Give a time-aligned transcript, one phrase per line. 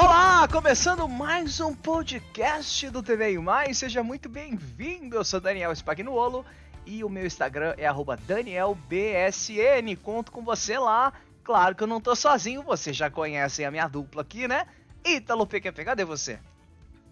[0.00, 3.78] Olá, começando mais um podcast do TV Mais.
[3.78, 5.16] Seja muito bem-vindo.
[5.16, 6.46] Eu sou Daniel Spagnuolo
[6.86, 7.88] e o meu Instagram é
[8.24, 9.96] @danielbsn.
[9.96, 11.12] Conto com você lá.
[11.42, 14.68] Claro que eu não tô sozinho, vocês já conhecem a minha dupla aqui, né?
[15.04, 16.38] Ítalo PQP, cadê você?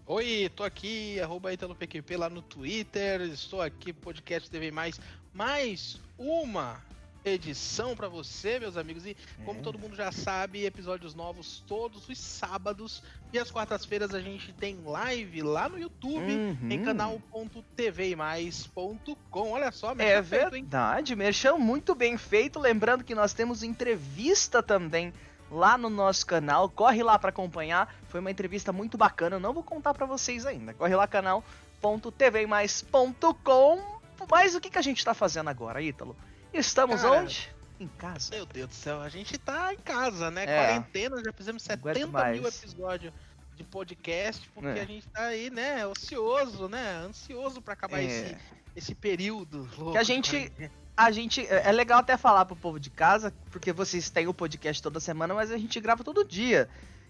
[0.05, 4.97] Oi, tô aqui, arroba PQP lá no Twitter, estou aqui, podcast TV Mais,
[5.33, 6.81] mais uma
[7.29, 9.05] edição para você, meus amigos.
[9.05, 9.63] E como é.
[9.63, 14.79] todo mundo já sabe, episódios novos todos os sábados e às quartas-feiras a gente tem
[14.85, 16.57] live lá no YouTube uhum.
[16.69, 19.51] em canal.tvmais.com.
[19.51, 22.57] Olha só, É feito, verdade, merchan muito bem feito.
[22.59, 25.13] Lembrando que nós temos entrevista também
[25.51, 26.69] lá no nosso canal.
[26.69, 27.93] Corre lá para acompanhar.
[28.07, 29.35] Foi uma entrevista muito bacana.
[29.35, 30.73] Eu não vou contar para vocês ainda.
[30.73, 33.97] Corre lá canal.tvmais.com.
[34.31, 36.15] Mas o que, que a gente tá fazendo agora, Ítalo?
[36.57, 37.49] Estamos Cara, onde?
[37.79, 38.35] Em casa.
[38.35, 40.43] Meu Deus do céu, a gente tá em casa, né?
[40.43, 40.45] É.
[40.45, 43.13] Quarentena, já fizemos 70 mil episódios
[43.55, 44.81] de podcast, porque é.
[44.81, 46.97] a gente tá aí, né, ocioso, né?
[47.05, 48.05] Ansioso para acabar é.
[48.05, 48.37] esse,
[48.75, 49.69] esse período.
[49.77, 50.51] Louco, que a gente.
[50.95, 51.45] A gente.
[51.47, 55.35] É legal até falar pro povo de casa, porque vocês têm o podcast toda semana,
[55.35, 56.67] mas a gente grava todo dia.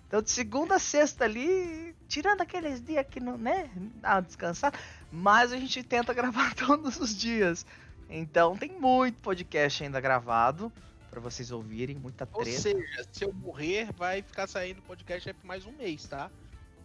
[0.08, 3.70] Então, de segunda a sexta ali, tirando aqueles dias que não, né,
[4.02, 4.74] dá descansar,
[5.12, 7.66] mas a gente tenta gravar todos os dias.
[8.10, 10.72] Então tem muito podcast ainda gravado
[11.10, 12.50] para vocês ouvirem, muita treta.
[12.50, 16.30] Ou seja, se eu morrer, vai ficar saindo podcast por mais um mês, tá?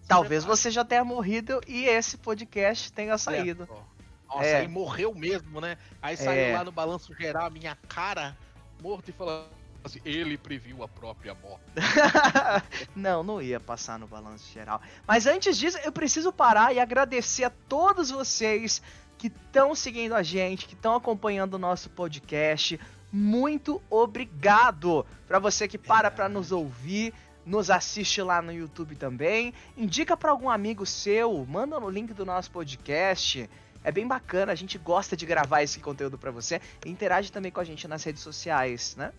[0.00, 3.68] Se Talvez você já tenha morrido e esse podcast tenha saído.
[4.26, 4.60] Nossa, é.
[4.60, 5.76] aí morreu mesmo, né?
[6.00, 6.56] Aí saiu é.
[6.56, 8.36] lá no balanço geral a minha cara
[8.82, 9.46] morto e falou
[9.84, 11.64] assim, ele previu a própria morte.
[12.96, 14.80] não, não ia passar no balanço geral.
[15.06, 18.80] Mas antes disso, eu preciso parar e agradecer a todos vocês
[19.22, 22.80] que estão seguindo a gente, que estão acompanhando o nosso podcast.
[23.12, 27.14] Muito obrigado para você que para para nos ouvir,
[27.46, 29.54] nos assiste lá no YouTube também.
[29.76, 33.48] Indica para algum amigo seu, manda no link do nosso podcast.
[33.84, 36.61] É bem bacana, a gente gosta de gravar esse conteúdo para você.
[36.84, 39.12] Interage também com a gente nas redes sociais, né?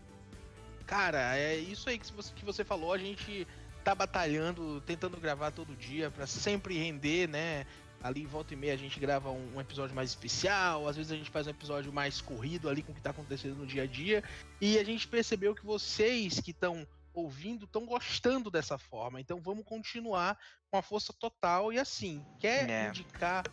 [0.86, 3.48] Cara, é isso aí que você, que você falou, a gente
[3.86, 7.66] tá batalhando, tentando gravar todo dia para sempre render, né?
[8.04, 11.16] Ali, volta e meia, a gente grava um, um, episódio mais especial, às vezes a
[11.16, 13.88] gente faz um episódio mais corrido ali com o que está acontecendo no dia a
[13.88, 14.22] dia.
[14.60, 19.22] E a gente percebeu que vocês que estão ouvindo estão gostando dessa forma.
[19.22, 20.38] Então vamos continuar
[20.70, 21.72] com a força total.
[21.72, 22.90] E assim, quer é.
[22.90, 23.46] indicar.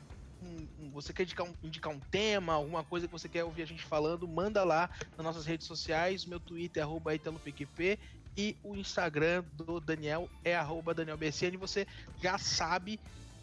[0.43, 3.62] Um, um, você quer indicar um, indicar um tema, alguma coisa que você quer ouvir
[3.62, 6.25] a gente falando, manda lá nas nossas redes sociais.
[6.25, 7.99] Meu Twitter é ItaloPQP
[8.37, 10.56] e o Instagram do Daniel é
[10.94, 11.56] DanielBCN.
[11.59, 11.87] Você
[12.22, 12.99] já sabe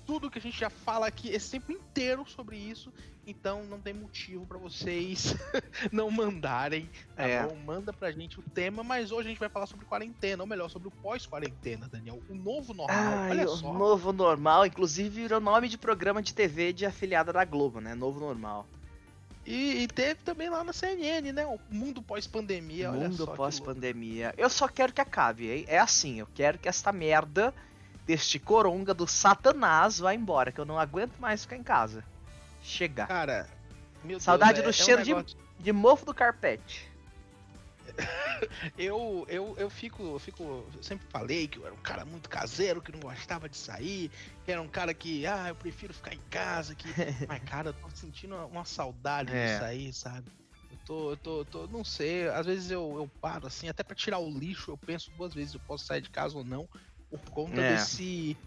[0.08, 2.92] tudo que a gente já fala aqui esse tempo inteiro sobre isso,
[3.28, 5.36] então não tem motivo para vocês
[5.92, 7.44] não mandarem, tá é.
[7.44, 7.58] bom?
[7.58, 10.70] Manda pra gente o tema, mas hoje a gente vai falar sobre quarentena, ou melhor,
[10.70, 13.70] sobre o pós-quarentena, Daniel, o novo normal, Ai, olha só.
[13.70, 17.94] O novo normal, inclusive virou nome de programa de TV de afiliada da Globo, né?
[17.94, 18.66] Novo normal.
[19.46, 21.46] E, e, teve também lá na CNN, né?
[21.46, 22.92] O mundo pós-pandemia.
[22.92, 24.34] Mundo pós-pandemia.
[24.38, 25.66] Eu só quero que acabe, hein?
[25.70, 27.54] É assim, eu quero que esta merda
[28.08, 32.04] deste coronga do Satanás vai embora, que eu não aguento mais ficar em casa.
[32.64, 33.06] Chega.
[33.06, 33.48] Cara,
[34.20, 35.38] Saudade Deus, do é, cheiro é um negócio...
[35.38, 36.90] de, de mofo do carpete.
[38.78, 40.44] eu, eu, eu fico, eu fico.
[40.74, 44.10] Eu sempre falei que eu era um cara muito caseiro, que não gostava de sair,
[44.46, 46.76] que era um cara que, ah, eu prefiro ficar em casa.
[46.76, 46.88] Que...
[47.28, 49.54] Mas, cara, eu tô sentindo uma saudade é.
[49.54, 50.32] de sair, sabe?
[50.72, 53.84] Eu tô, eu tô, eu tô, não sei, às vezes eu, eu paro assim, até
[53.84, 56.70] para tirar o lixo, eu penso duas vezes, eu posso sair de casa ou não
[57.10, 57.76] por conta é.
[57.76, 58.38] desse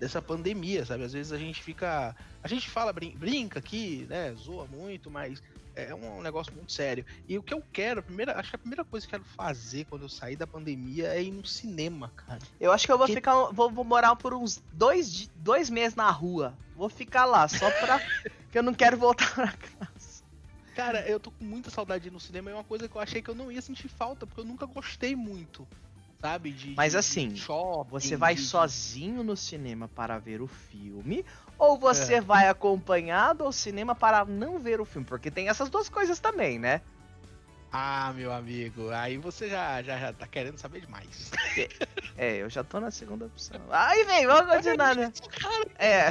[0.00, 1.04] dessa pandemia, sabe?
[1.04, 5.42] Às vezes a gente fica, a gente fala brinca aqui, né, zoa muito, mas
[5.76, 7.04] é um negócio muito sério.
[7.28, 9.84] E o que eu quero, primeira, acho que a primeira coisa que eu quero fazer
[9.84, 12.40] quando eu sair da pandemia é ir no cinema, cara.
[12.58, 16.10] Eu acho que eu vou ficar, vou, vou, morar por uns dois, dois meses na
[16.10, 16.56] rua.
[16.74, 18.00] Vou ficar lá, só pra.
[18.50, 20.24] que eu não quero voltar pra casa.
[20.74, 22.50] Cara, eu tô com muita saudade no cinema.
[22.50, 24.64] É uma coisa que eu achei que eu não ia sentir falta, porque eu nunca
[24.64, 25.68] gostei muito
[26.20, 26.50] sabe?
[26.52, 27.34] De, Mas assim,
[27.88, 28.42] você vai de...
[28.42, 31.24] sozinho no cinema para ver o filme
[31.58, 32.20] ou você é.
[32.20, 35.06] vai acompanhado ao cinema para não ver o filme?
[35.06, 36.80] Porque tem essas duas coisas também, né?
[37.72, 41.30] Ah, meu amigo, aí você já, já, já tá querendo saber demais.
[42.16, 43.60] É, eu já tô na segunda opção.
[43.70, 45.12] Aí vem, vamos continuar, né?
[45.78, 46.08] É.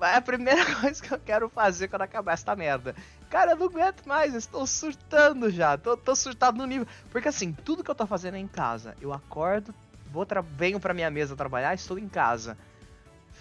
[0.00, 2.94] É a primeira coisa que eu quero fazer quando acabar esta merda.
[3.30, 5.76] Cara, eu não aguento mais, eu estou surtando já.
[5.76, 6.86] Tô, tô surtado no nível.
[7.10, 8.96] Porque assim, tudo que eu tô fazendo é em casa.
[9.00, 9.74] Eu acordo,
[10.12, 12.56] vou tra venho pra minha mesa trabalhar, estou em casa.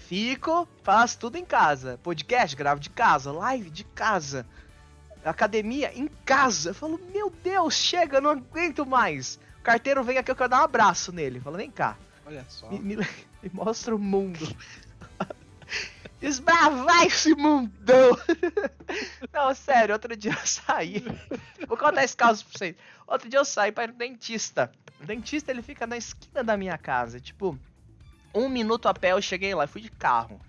[0.07, 1.99] Fico, faço tudo em casa.
[2.03, 4.45] Podcast, gravo de casa, live de casa.
[5.23, 6.71] Academia em casa.
[6.71, 9.39] Eu falo, meu Deus, chega, eu não aguento mais.
[9.59, 11.39] O carteiro vem aqui, eu quero dar um abraço nele.
[11.39, 11.95] Fala, vem cá.
[12.25, 12.69] Olha só.
[12.69, 12.95] Me, me-
[13.41, 14.39] me mostra o mundo.
[16.21, 18.17] Esbravar esse mundão!
[19.33, 21.03] Não, sério, outro dia eu saí.
[21.67, 22.75] Vou contar esse caso pra vocês.
[23.07, 24.71] Outro dia eu saí para ir no dentista.
[24.99, 27.19] O dentista ele fica na esquina da minha casa.
[27.19, 27.59] Tipo,
[28.33, 30.39] um minuto a pé eu cheguei lá, fui de carro.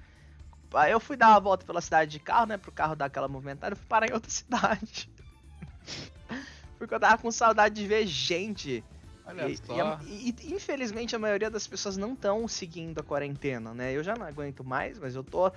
[0.74, 2.58] Aí eu fui dar uma volta pela cidade de carro, né?
[2.58, 5.08] Pro carro dar aquela movimentada, eu fui parar em outra cidade.
[6.78, 8.84] Porque eu tava com saudade de ver gente.
[9.24, 9.98] Olha E, só.
[10.06, 13.92] e e- infelizmente a maioria das pessoas não estão seguindo a quarentena, né?
[13.92, 15.50] Eu já não aguento mais, mas eu tô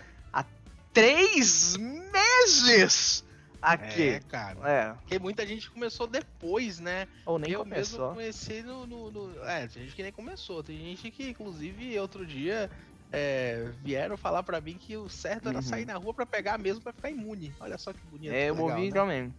[1.02, 3.24] três meses
[3.62, 4.10] aqui.
[4.10, 4.58] É, cara.
[4.70, 7.08] É, Porque muita gente começou depois, né?
[7.26, 8.14] ou nem eu mesmo começou.
[8.16, 10.64] conheci no, no, no- É, tem gente que nem começou.
[10.64, 12.70] Tem gente que, inclusive, outro dia
[13.12, 15.64] é, vieram falar pra mim que o certo era Uhum.
[15.64, 17.54] sair na rua pra pegar mesmo pra ficar imune.
[17.60, 18.34] Olha só que bonito.
[18.34, 18.92] É, eu legal, ouvi né?
[18.94, 19.34] também.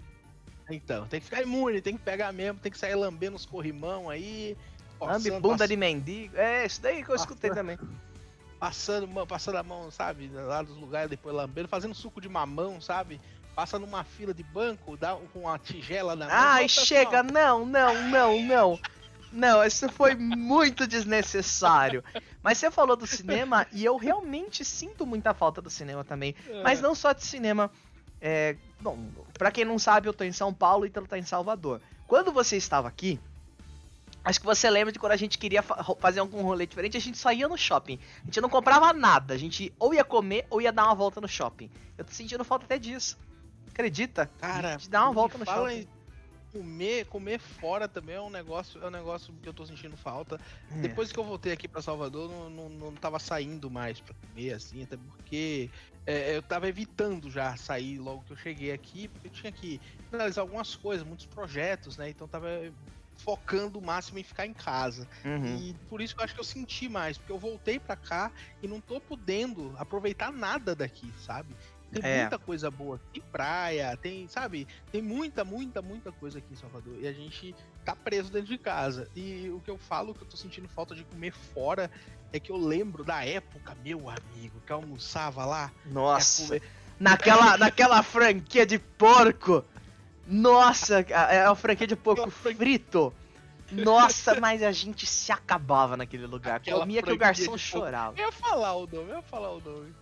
[0.71, 4.09] Então, tem que ficar imune, tem que pegar mesmo, tem que sair lambendo os corrimão
[4.11, 4.57] aí.
[5.01, 6.37] Lambe bunda de mendigo.
[6.37, 7.79] É, isso daí que eu escutei Passa- também.
[8.59, 13.21] passando, passando a mão, sabe, lá dos lugares, depois lambendo, fazendo suco de mamão, sabe?
[13.55, 16.35] Passa numa fila de banco, dá com a tigela na mão.
[16.35, 18.81] Ai, pessoal, chega, não, não, não, não.
[19.33, 22.03] Não, isso foi muito desnecessário.
[22.43, 26.35] Mas você falou do cinema e eu realmente sinto muita falta do cinema também.
[26.63, 27.71] Mas não só de cinema.
[28.21, 31.23] É, bom, pra quem não sabe, eu tô em São Paulo e Ítalo tá em
[31.23, 31.81] Salvador.
[32.07, 33.21] Quando você estava aqui,
[34.25, 37.01] acho que você lembra de quando a gente queria fa- fazer algum rolê diferente, a
[37.01, 37.99] gente só ia no shopping.
[38.23, 41.21] A gente não comprava nada, a gente ou ia comer ou ia dar uma volta
[41.21, 41.71] no shopping.
[41.97, 43.19] Eu tô sentindo falta até disso.
[43.71, 44.31] Acredita?
[44.39, 45.81] Cara, de dar uma volta no shopping.
[45.81, 45.99] em
[46.51, 50.41] Comer, comer fora também é um negócio, é um negócio que eu tô sentindo falta.
[50.73, 50.79] É.
[50.81, 54.55] Depois que eu voltei aqui pra Salvador, não, não, não tava saindo mais pra comer,
[54.55, 55.69] assim, até porque
[56.07, 59.79] é, eu tava evitando já sair logo que eu cheguei aqui, porque eu tinha que
[60.11, 62.09] finalizar algumas coisas, muitos projetos, né?
[62.09, 62.49] Então tava
[63.19, 65.07] focando o máximo em ficar em casa.
[65.25, 65.59] Uhum.
[65.59, 68.33] E por isso que eu acho que eu senti mais, porque eu voltei pra cá
[68.63, 71.55] e não tô podendo aproveitar nada daqui, sabe?
[71.91, 72.21] Tem É.
[72.21, 73.01] muita coisa boa.
[73.15, 74.69] Tem praia, tem, sabe?
[74.93, 76.99] Tem muita, muita, muita coisa aqui em Salvador.
[77.01, 77.55] E a gente
[77.85, 79.09] tá preso dentro de casa.
[79.17, 81.91] E o que eu falo que eu tô sentindo falta de comer fora
[82.31, 85.73] é que eu lembro da época, meu amigo, que eu almoçava lá.
[85.87, 86.63] Nossa, É comer-
[87.01, 89.65] naquela, naquela franquia de porco.
[90.29, 93.15] Nossa, é é a franquia de porco frito.
[93.73, 96.57] Nossa, mas a gente se acabava naquele lugar.
[96.57, 98.15] Aquela Comia que o garçom chorava.
[98.19, 99.95] Eu ia falar o nome, eu ia falar o nome.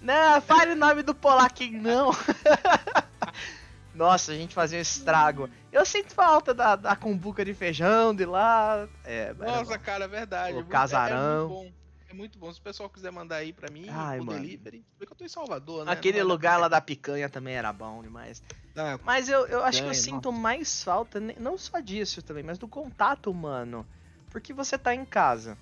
[0.00, 2.10] Não, fale o nome do Polaquim, não.
[3.94, 5.50] Nossa, a gente fazia um estrago.
[5.70, 8.88] Eu sinto falta da, da cumbuca de feijão de lá.
[9.04, 10.56] É, era Nossa, cara, é verdade.
[10.56, 11.70] O é casarão.
[12.10, 12.52] É, muito bom.
[12.52, 14.40] Se o pessoal quiser mandar aí pra mim, Ai, o mano.
[14.40, 14.84] delivery.
[14.98, 15.92] Porque eu tô em Salvador, né?
[15.92, 18.42] Aquele lugar lá da picanha também era bom demais.
[18.76, 22.42] Ah, Mas eu, eu acho que eu Picanha, sinto mais falta, não só disso também,
[22.42, 23.86] mas do contato humano.
[24.30, 25.56] Porque você tá em casa.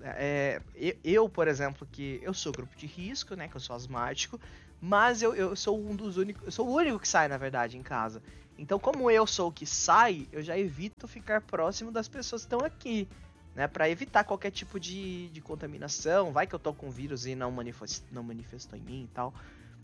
[0.00, 3.46] É, eu, eu, por exemplo, que eu sou grupo de risco, né?
[3.46, 4.40] Que eu sou asmático,
[4.80, 6.44] mas eu, eu sou um dos únicos.
[6.46, 8.20] Eu sou o único que sai, na verdade, em casa.
[8.58, 12.46] Então, como eu sou o que sai, eu já evito ficar próximo das pessoas que
[12.46, 13.08] estão aqui.
[13.54, 17.34] Né, para evitar qualquer tipo de, de contaminação, vai que eu tô com vírus e
[17.34, 19.34] não, manifest, não manifestou em mim e tal.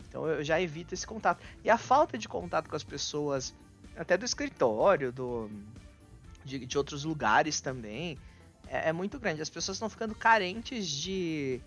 [0.07, 1.43] Então eu já evito esse contato.
[1.63, 3.53] E a falta de contato com as pessoas,
[3.95, 5.51] até do escritório, do
[6.43, 8.17] de, de outros lugares também,
[8.67, 9.41] é, é muito grande.
[9.41, 11.61] As pessoas estão ficando carentes de,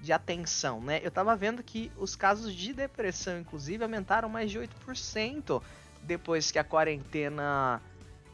[0.00, 1.00] de atenção, né?
[1.02, 5.62] Eu tava vendo que os casos de depressão, inclusive, aumentaram mais de 8%
[6.02, 7.80] depois que a quarentena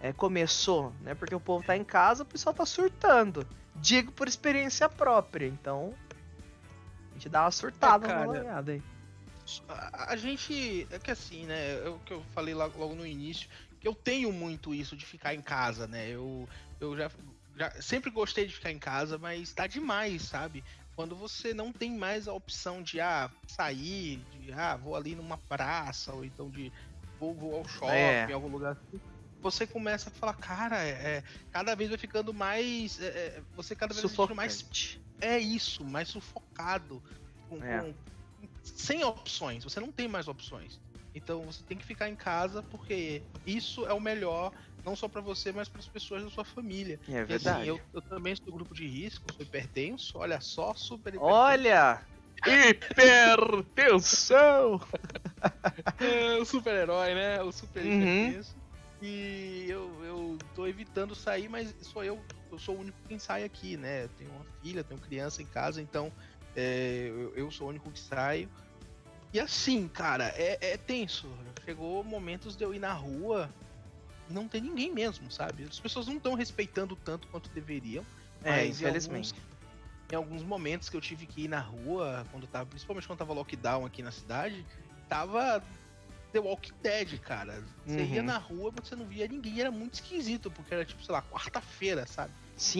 [0.00, 1.14] é, começou, né?
[1.14, 3.46] Porque o povo tá em casa, o pessoal tá surtando.
[3.76, 5.94] Digo por experiência própria, então
[7.10, 8.26] a gente dá uma surtada É, cara.
[8.26, 8.82] numa olhada aí.
[9.68, 10.86] A, a gente.
[10.90, 11.84] É que assim, né?
[11.84, 13.48] É o que eu falei lá- logo no início,
[13.80, 16.08] que eu tenho muito isso de ficar em casa, né?
[16.08, 17.10] Eu, eu já,
[17.56, 20.64] já sempre gostei de ficar em casa, mas tá demais, sabe?
[20.94, 25.38] Quando você não tem mais a opção de ah, sair, de ah, vou ali numa
[25.38, 26.72] praça, ou então de
[27.18, 28.32] vou, vou ao shopping, É.
[28.32, 29.00] algum lugar assim.
[29.42, 32.98] Você começa a falar, cara, é, é, cada vez vai ficando mais.
[33.00, 34.64] é, é, você cada vez vai mais
[35.20, 37.02] é isso, mais sufocado.
[37.48, 37.80] com- É.
[37.80, 37.94] com-
[38.62, 40.80] sem opções, você não tem mais opções.
[41.14, 44.52] Então você tem que ficar em casa porque isso é o melhor,
[44.84, 47.00] não só pra você, mas para as pessoas da sua família.
[47.08, 47.68] É E, assim, verdade.
[47.68, 51.34] eu, eu também sou do grupo de risco, sou hipertenso, olha só, super hipertenso.
[51.34, 52.06] Olha!
[52.46, 54.80] Hipertensão!
[56.00, 57.42] É, o super-herói, né?
[57.42, 58.42] O super Uhum.
[59.02, 63.44] E eu, eu tô evitando sair, mas sou eu, eu sou o único quem sai
[63.44, 64.04] aqui, né?
[64.04, 66.12] Eu tenho uma filha, tenho criança em casa, então
[66.54, 68.50] é, eu, eu sou o único que saio.
[69.32, 71.32] E assim, cara, é, é tenso.
[71.64, 73.52] Chegou momentos de eu ir na rua
[74.28, 75.64] e não ter ninguém mesmo, sabe?
[75.64, 78.04] As pessoas não estão respeitando tanto quanto deveriam.
[78.42, 79.32] É, mas em infelizmente.
[79.34, 79.50] alguns-
[80.10, 83.32] em alguns momentos que eu tive que ir na rua, quando tava, principalmente quando tava
[83.32, 84.66] lockdown aqui na cidade,
[85.08, 85.62] tava
[86.32, 87.60] The Walking Dead, cara.
[87.84, 88.14] Você Uhum.
[88.14, 91.22] ia na rua, você não via ninguém, era muito esquisito, porque era tipo, sei lá,
[91.22, 92.32] quarta-feira, sabe?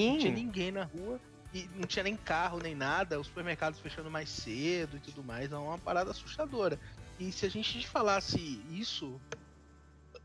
[0.05, 0.33] Não tinha Sim.
[0.33, 1.21] ninguém na rua
[1.53, 5.51] e não tinha nem carro nem nada, os supermercados fechando mais cedo e tudo mais,
[5.51, 6.79] é uma parada assustadora.
[7.19, 8.39] E se a gente falasse
[8.71, 9.21] isso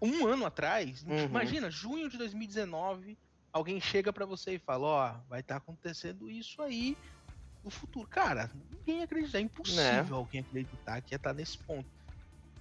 [0.02, 1.26] um ano atrás, Uhum.
[1.26, 3.18] imagina, junho de 2019,
[3.52, 6.96] alguém chega pra você e fala, ó, vai estar acontecendo isso aí
[7.64, 8.08] no futuro.
[8.08, 11.90] Cara, ninguém acredita, é impossível alguém acreditar que ia estar nesse ponto.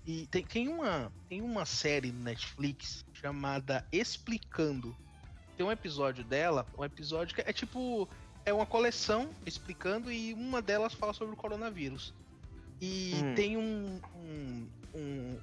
[0.07, 4.95] E tem, tem, uma, tem uma série no Netflix chamada Explicando.
[5.57, 8.09] Tem um episódio dela, um episódio que é tipo.
[8.47, 12.13] É uma coleção explicando e uma delas fala sobre o coronavírus.
[12.81, 13.35] E Hum.
[13.35, 15.39] tem um, um, um-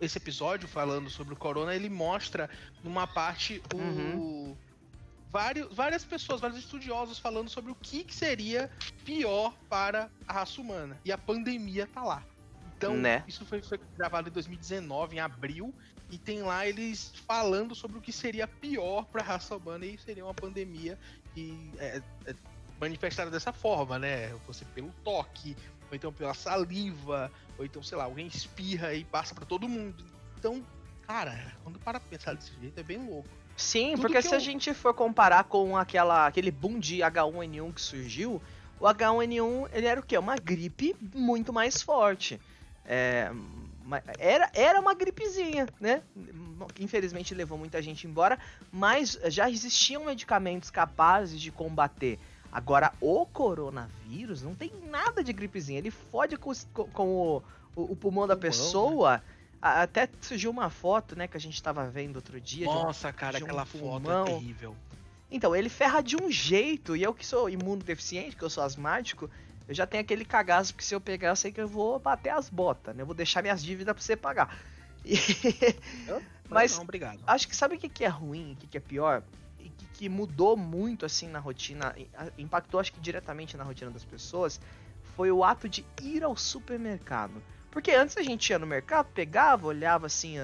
[0.00, 2.48] Esse episódio falando sobre o corona, ele mostra
[2.84, 3.76] numa parte o.
[3.76, 4.56] Uhum.
[5.32, 8.68] Vários, várias pessoas, vários estudiosos falando sobre o que, que seria
[9.04, 10.98] pior para a raça humana.
[11.04, 12.24] E a pandemia tá lá.
[12.80, 13.22] Então, Né?
[13.28, 15.74] isso foi, foi gravado em 2019, em abril,
[16.10, 19.98] e tem lá eles falando sobre o que seria pior para a raça humana e
[19.98, 20.98] seria uma pandemia
[21.34, 22.34] que é, é
[22.80, 24.28] manifestada dessa forma, né?
[24.46, 25.54] Você pelo toque,
[25.90, 30.02] ou então pela saliva, ou então, sei lá, alguém espirra e passa para todo mundo.
[30.38, 30.64] Então,
[31.06, 33.28] cara, quando para pensar desse jeito, é bem louco.
[33.58, 37.02] Sim, Tudo porque que se eu- a gente for comparar com aquela, aquele boom de
[37.02, 38.40] H1N1 que surgiu,
[38.80, 40.16] o H1N1 ele era o quê?
[40.16, 42.40] Uma gripe muito mais forte.
[42.92, 43.30] É,
[44.18, 46.02] era, era uma gripezinha, né?
[46.80, 48.36] Infelizmente levou muita gente embora,
[48.72, 52.18] mas já existiam medicamentos capazes de combater.
[52.50, 55.78] Agora, o coronavírus não tem nada de gripezinha.
[55.78, 57.36] Ele fode com, com- com o,
[57.76, 58.40] o- o pulmão da né?
[58.40, 59.22] pessoa.
[59.62, 62.66] A- Até surgiu uma foto, né, que a gente tava vendo outro dia.
[62.66, 64.26] de um Nossa, cara, um aquela foto pulmão.
[64.26, 64.74] é terrível.
[65.30, 69.30] então, ele ferra de um jeito, e eu que sou imunodeficiente, que eu sou asmático,
[69.70, 72.30] eu já tenho aquele cagaço que se eu pegar, eu sei que eu vou bater
[72.30, 73.02] as botas, né?
[73.02, 74.58] Eu vou deixar minhas dívidas pra você pagar.
[75.04, 75.14] E-
[76.50, 77.20] Mas- não, obrigado.
[77.24, 79.22] acho que sabe o que, que é ruim, o que, que é pior?
[79.60, 81.94] E que, que mudou muito, assim, na rotina,
[82.36, 84.60] impactou, acho que diretamente na rotina das pessoas,
[85.14, 87.40] foi o ato de ir ao supermercado.
[87.70, 90.34] Porque antes a gente ia no mercado, pegava, olhava assim,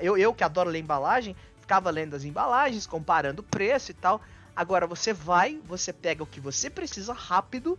[0.00, 4.20] eu, eu que adoro ler embalagem, ficava lendo as embalagens, comparando o preço e tal.
[4.56, 7.78] Agora você vai, você pega o que você precisa rápido,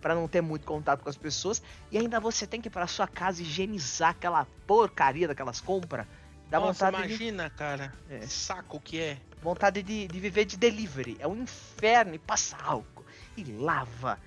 [0.00, 2.86] pra não ter muito contato com as pessoas, e ainda você tem que ir pra
[2.86, 6.06] sua casa higienizar aquela porcaria daquelas compras.
[6.48, 7.92] Dá Nossa, vontade de imagina, cara.
[8.08, 8.20] É.
[8.26, 9.18] Saco que é.
[9.42, 11.16] vontade de, de viver de delivery.
[11.18, 13.04] É um inferno e passa álcool
[13.36, 14.18] e lava.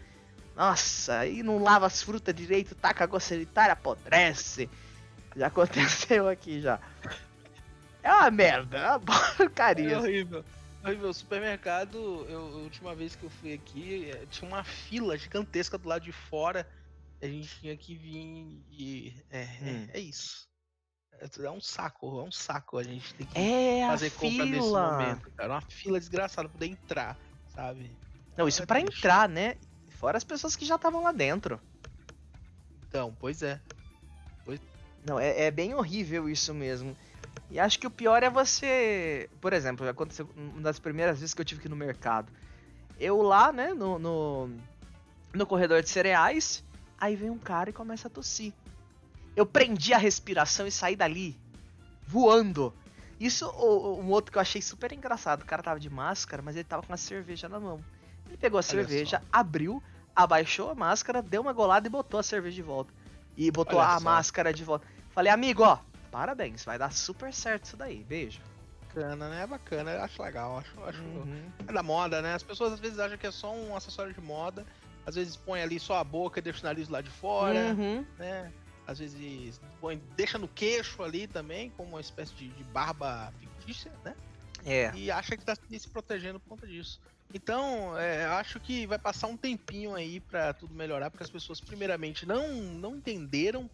[0.55, 4.69] Nossa, e não lava as frutas direito, taca água sanitária, apodrece.
[5.35, 6.79] Já aconteceu aqui já.
[8.03, 8.99] É uma merda, é uma
[9.38, 9.93] porcaria.
[9.93, 10.43] É horrível.
[10.83, 11.09] Horrível.
[11.09, 15.77] O supermercado, eu, a última vez que eu fui aqui, eh, tinha uma fila gigantesca
[15.77, 16.67] do lado de fora.
[17.21, 19.13] A gente tinha que vir e.
[19.29, 19.88] É, é- Hum.
[19.93, 20.48] é isso.
[21.13, 24.59] É, é um saco, é um saco a gente tem que É fazer compra nesse
[24.67, 24.91] fila.
[24.91, 25.53] momento, cara.
[25.53, 27.19] Uma fila desgraçada pra poder entrar,
[27.50, 27.98] sabe?
[28.38, 29.00] Não, isso É pra triste.
[29.00, 29.55] entrar, né?
[29.91, 31.62] Fora as pessoas que já estavam lá dentro.
[32.88, 33.62] Então, pois é.
[35.05, 36.95] Não, é, é bem horrível isso mesmo.
[37.51, 39.29] E acho que o pior é você.
[39.41, 42.31] Por exemplo, aconteceu uma das primeiras vezes que eu tive que ir no mercado.
[42.99, 44.49] Eu lá, né, no, no,
[45.33, 46.63] no corredor de cereais,
[46.99, 48.53] aí vem um cara e começa a tossir.
[49.35, 51.39] Eu prendi a respiração e saí dali,
[52.05, 52.73] voando.
[53.19, 55.41] Isso, um outro que eu achei super engraçado.
[55.41, 57.79] O cara tava de máscara, mas ele tava com a cerveja na mão.
[58.27, 59.25] Ele pegou a Olha cerveja, só.
[59.31, 59.81] abriu,
[60.15, 62.93] abaixou a máscara, deu uma golada e botou a cerveja de volta.
[63.35, 64.03] E botou Olha a só.
[64.03, 64.85] máscara de volta.
[65.11, 65.79] Falei, amigo, ó,
[66.11, 68.03] parabéns, vai dar super certo isso daí.
[68.03, 68.39] Beijo.
[68.87, 69.43] Bacana, né?
[69.43, 71.51] É bacana, eu acho legal, acho, acho Uhum.
[71.67, 72.33] É da moda, né?
[72.33, 74.65] As pessoas às vezes acham que é só um acessório de moda.
[75.05, 78.05] Às vezes põe ali só a boca e deixa o nariz lá de fora, Uhum.
[78.17, 78.51] né?
[78.87, 83.91] Às vezes põe, deixa no queixo ali também, como uma espécie de, de barba fictícia,
[84.03, 84.15] né?
[84.65, 84.91] É.
[84.95, 86.99] E acha que tá se protegendo por conta disso.
[87.33, 91.61] Então, é, acho que vai passar um tempinho aí pra tudo melhorar, porque as pessoas,
[91.61, 93.69] primeiramente, não, não entenderam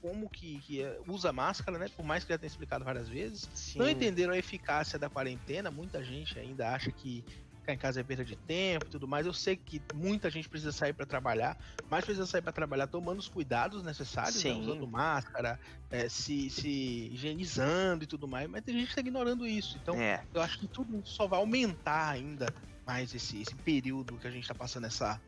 [0.00, 1.88] como que, que é- usa máscara, né?
[1.96, 3.48] Por mais que já tenha explicado várias vezes.
[3.54, 3.78] Sim.
[3.78, 7.24] Não entenderam a eficácia da quarentena, muita gente ainda acha que
[7.60, 9.26] ficar em casa é perda de tempo e tudo mais.
[9.26, 11.58] Eu sei que muita gente precisa sair para trabalhar,
[11.90, 14.52] mas precisa sair para trabalhar tomando os cuidados necessários, né?
[14.52, 19.46] Usando máscara, é, se, se higienizando e tudo mais, mas tem gente que está ignorando
[19.46, 19.76] isso.
[19.76, 20.24] Então, É.
[20.32, 22.54] eu acho que tudo só vai aumentar ainda
[22.86, 25.20] mais esse, esse período que a gente está passando essa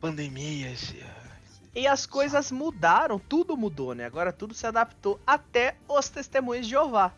[0.00, 1.02] pandemia, esse-
[1.74, 4.04] E as coisas mudaram, tudo mudou, né?
[4.04, 7.12] Agora tudo se adaptou, até os testemunhos de Jeová.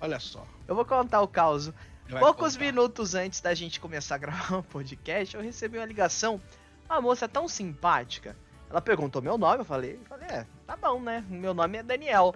[0.00, 0.46] Olha só.
[0.68, 1.72] Eu vou contar o caos.
[2.18, 2.64] Poucos contar.
[2.64, 6.40] minutos antes da gente começar a gravar o podcast, eu recebi uma ligação.
[6.88, 8.36] Uma moça tão simpática.
[8.68, 11.24] Ela perguntou meu nome, eu falei, eu falei, é, tá bom, né?
[11.28, 12.34] Meu nome é Daniel.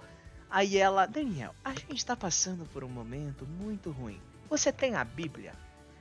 [0.51, 4.21] Aí ela, Daniel, a gente tá passando por um momento muito ruim.
[4.49, 5.53] Você tem a Bíblia?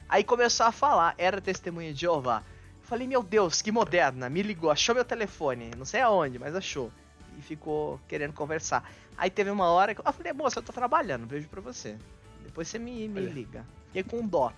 [0.08, 2.44] Aí começou a falar, era testemunha de Jeová.
[2.84, 4.30] Eu falei, meu Deus, que moderna.
[4.30, 6.92] Me ligou, achou meu telefone, não sei aonde, mas achou.
[7.38, 8.88] E ficou querendo conversar.
[9.18, 11.98] Aí teve uma hora que eu falei, moça, eu tô trabalhando, beijo pra você.
[12.44, 13.66] Depois você me, me liga.
[13.88, 14.52] Fiquei com dó.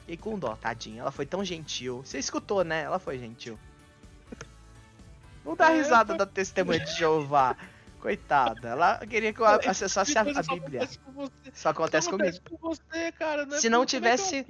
[0.00, 1.02] Fiquei com dó, tadinha.
[1.02, 2.02] Ela foi tão gentil.
[2.04, 2.82] Você escutou, né?
[2.82, 3.58] Ela foi gentil.
[5.44, 7.56] Não dá é, risada da testemunha de Jeová.
[8.00, 10.88] Coitada, ela queria que eu acessasse a, a Bíblia.
[11.52, 12.38] Só acontece comigo.
[12.48, 14.46] Com você, cara, não é se não tivesse.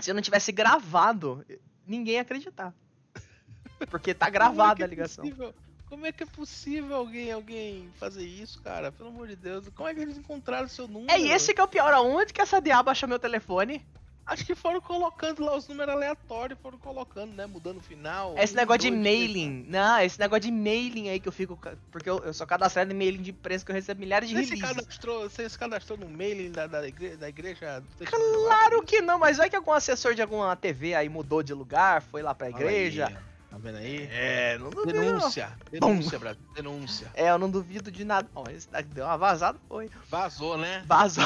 [0.00, 1.44] Se não tivesse gravado,
[1.88, 2.74] ninguém acreditar.
[3.90, 5.24] Porque tá gravada é a ligação.
[5.24, 5.54] Possível?
[5.88, 8.92] Como é que é possível alguém, alguém fazer isso, cara?
[8.92, 9.68] Pelo amor de Deus.
[9.74, 11.10] Como é que eles encontraram seu número?
[11.10, 11.92] É esse que é o pior.
[11.94, 13.84] Aonde que essa diaba achou meu telefone?
[14.28, 17.46] Acho que foram colocando lá os números aleatórios, foram colocando, né?
[17.46, 18.34] Mudando o final.
[18.36, 19.64] Esse um, negócio de mailing.
[19.66, 21.58] Não, esse negócio de mailing aí que eu fico.
[21.90, 24.42] Porque eu, eu sou cadastrado em mailing de imprensa que eu recebo milhares de você
[24.42, 24.68] releases.
[24.68, 27.82] Se cadastrou, você se cadastrou no mailing da, da, igreja, da igreja?
[28.04, 32.02] Claro que não, mas vai que algum assessor de alguma TV aí mudou de lugar,
[32.02, 33.06] foi lá pra igreja.
[33.06, 33.16] Aí.
[33.50, 34.10] Tá vendo aí?
[34.12, 35.00] É, não duvido.
[35.00, 35.56] Denúncia.
[35.70, 36.42] Denúncia, Brasil.
[36.54, 37.10] Denúncia.
[37.14, 38.28] É, eu não duvido de nada.
[38.34, 39.90] Ó, esse daqui deu uma vazada, foi.
[40.10, 40.84] Vazou, né?
[40.86, 41.24] Vazou.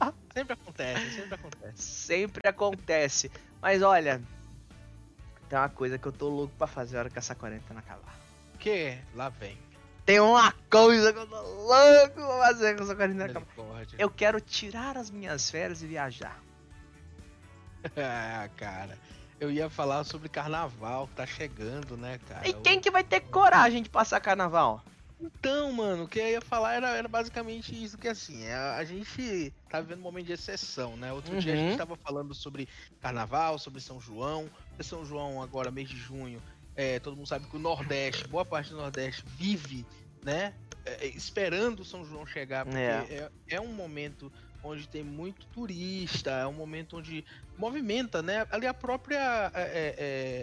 [0.34, 1.82] Sempre acontece, sempre acontece.
[1.82, 3.32] Sempre acontece.
[3.62, 4.20] Mas olha,
[5.48, 8.14] tem uma coisa que eu tô louco pra fazer a hora que essa quarentena acabar.
[8.58, 8.98] Que?
[9.14, 9.56] Lá vem.
[10.04, 13.46] Tem uma coisa que eu tô louco pra fazer com essa quarentena acabar.
[13.98, 16.38] Eu quero tirar as minhas férias e viajar.
[17.96, 18.98] ah, cara.
[19.38, 22.48] Eu ia falar sobre carnaval que tá chegando, né, cara?
[22.48, 24.82] E quem que vai ter coragem de passar carnaval?
[25.18, 28.54] Então, mano, o que eu ia falar era, era basicamente isso que assim, a, é,
[28.80, 31.12] a gente tá vivendo um momento de exceção, né?
[31.12, 31.38] Outro uhum.
[31.38, 31.78] dia a gente uhum.
[31.78, 32.68] tava falando sobre
[33.00, 34.48] carnaval, sobre São João.
[34.80, 36.42] São João agora, mês de junho,
[36.74, 39.86] é, todo mundo sabe que o Nordeste, boa parte do Nordeste vive,
[40.22, 40.54] né?
[40.84, 43.30] É, é esperando o São João chegar, porque é.
[43.48, 44.30] é, é um momento
[44.62, 47.24] onde tem muito turista, é um momento onde
[47.56, 48.46] movimenta, né?
[48.50, 49.50] Ali a própria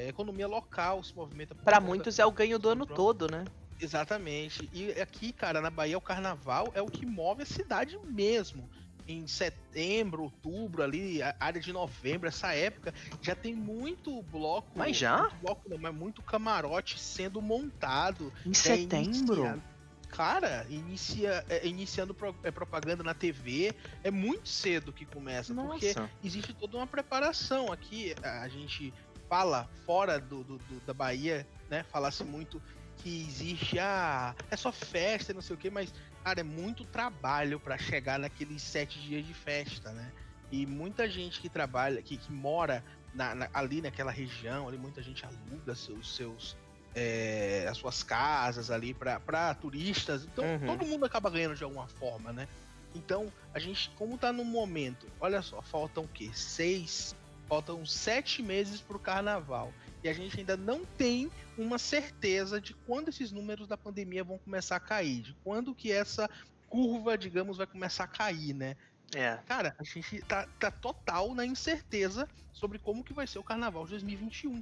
[0.08, 1.54] economia local se movimenta.
[1.54, 3.44] Para muitos é o ganho do ano todo, né?
[3.84, 4.70] Exatamente.
[4.72, 8.70] E aqui, cara, na Bahia, o carnaval é o que move a cidade mesmo.
[9.06, 14.70] Em setembro, outubro, ali, área de novembro, essa época, já tem muito bloco.
[14.76, 15.20] Mas já?
[15.20, 18.32] Muito bloco, não, mas muito camarote sendo montado.
[18.46, 19.62] Em é setembro?
[20.08, 25.70] cara, inicia, é, iniciando pro, é, propaganda na TV, é muito cedo que começa, Nossa.
[25.70, 27.72] porque existe toda uma preparação.
[27.72, 28.94] Aqui a gente
[29.28, 31.84] fala fora do, do, do da Bahia, né?
[31.92, 32.62] Falasse muito
[33.04, 37.60] que existe, ah, é só festa, não sei o que, mas, cara, é muito trabalho
[37.60, 40.10] para chegar naqueles sete dias de festa, né?
[40.50, 42.82] E muita gente que trabalha, que, que mora
[43.14, 46.56] na, na, ali naquela região, ali muita gente aluga seus, seus
[46.96, 50.24] é, as suas casas ali para turistas.
[50.24, 50.66] Então uhum.
[50.66, 52.48] todo mundo acaba ganhando de alguma forma, né?
[52.96, 56.30] Então a gente, como tá no momento, olha só, faltam o quê?
[56.34, 57.16] Seis,
[57.50, 63.10] faltam sete meses pro carnaval e a gente ainda não tem uma certeza de quando
[63.10, 66.30] esses números da pandemia vão começar a cair, de quando que essa
[66.68, 68.76] curva, digamos, vai começar a cair, né?
[69.16, 69.38] É.
[69.46, 73.86] Cara, a gente tá, tá total na incerteza sobre como que vai ser o carnaval
[73.86, 74.62] de 2021.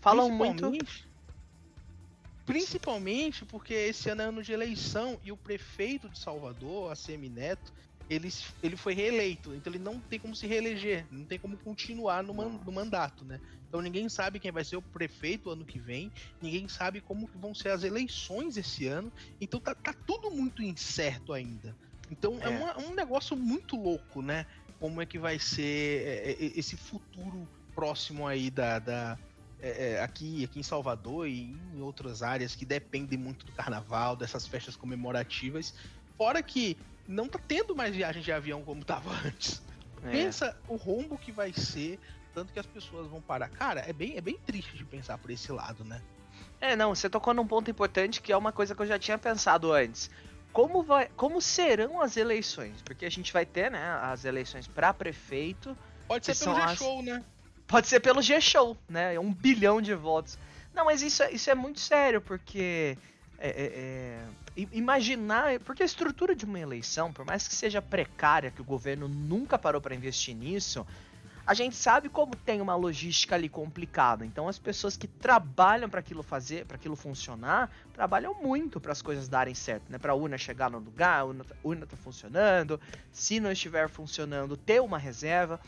[0.00, 0.70] Falam muito.
[2.44, 7.72] Principalmente porque esse ano é ano de eleição e o prefeito de Salvador, a Neto,
[8.08, 12.22] ele, ele foi reeleito, então ele não tem como se reeleger, não tem como continuar
[12.22, 13.40] no, man, no mandato, né?
[13.68, 17.54] Então ninguém sabe quem vai ser o prefeito ano que vem, ninguém sabe como vão
[17.54, 21.76] ser as eleições esse ano, então tá, tá tudo muito incerto ainda.
[22.10, 24.46] Então é, é uma, um negócio muito louco, né?
[24.78, 29.18] Como é que vai ser é, é, esse futuro próximo aí da, da
[29.58, 31.42] é, é, aqui, aqui em Salvador e
[31.74, 35.74] em outras áreas que dependem muito do carnaval, dessas festas comemorativas.
[36.16, 36.76] Fora que
[37.06, 39.62] não tá tendo mais viagens de avião como tava antes.
[40.02, 40.10] É.
[40.10, 41.98] Pensa o rombo que vai ser,
[42.36, 43.48] tanto que as pessoas vão parar.
[43.48, 46.02] Cara, é bem, é bem triste de pensar por esse lado, né?
[46.60, 49.16] É, não, você tocou num ponto importante que é uma coisa que eu já tinha
[49.16, 50.10] pensado antes.
[50.52, 52.82] Como, vai, como serão as eleições?
[52.82, 55.74] Porque a gente vai ter, né, as eleições para prefeito.
[56.06, 57.04] Pode ser pelo G-Show, as...
[57.06, 57.24] né?
[57.66, 59.18] Pode ser pelo G-Show, né?
[59.18, 60.38] Um bilhão de votos.
[60.74, 62.98] Não, mas isso, é, isso é muito sério, porque
[63.38, 65.58] é, é, é, imaginar.
[65.60, 69.58] Porque a estrutura de uma eleição, por mais que seja precária, que o governo nunca
[69.58, 70.86] parou para investir nisso,
[71.46, 74.26] a gente sabe como tem uma logística ali complicada.
[74.26, 79.00] Então as pessoas que trabalham para aquilo fazer, para aquilo funcionar, trabalham muito para as
[79.00, 79.96] coisas darem certo, né?
[79.96, 82.80] Para a urna chegar no lugar, a urna, tá, a urna tá funcionando,
[83.12, 85.60] se não estiver funcionando, ter uma reserva.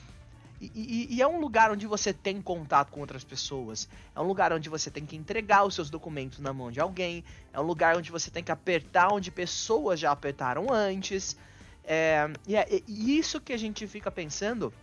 [0.60, 3.88] E, e, e, é um lugar onde você tem contato com outras pessoas.
[4.12, 7.22] É um lugar onde você tem que entregar os seus documentos na mão de alguém.
[7.52, 11.36] É um lugar onde você tem que apertar onde pessoas já apertaram antes.
[11.84, 14.74] É, e é e isso que a gente fica pensando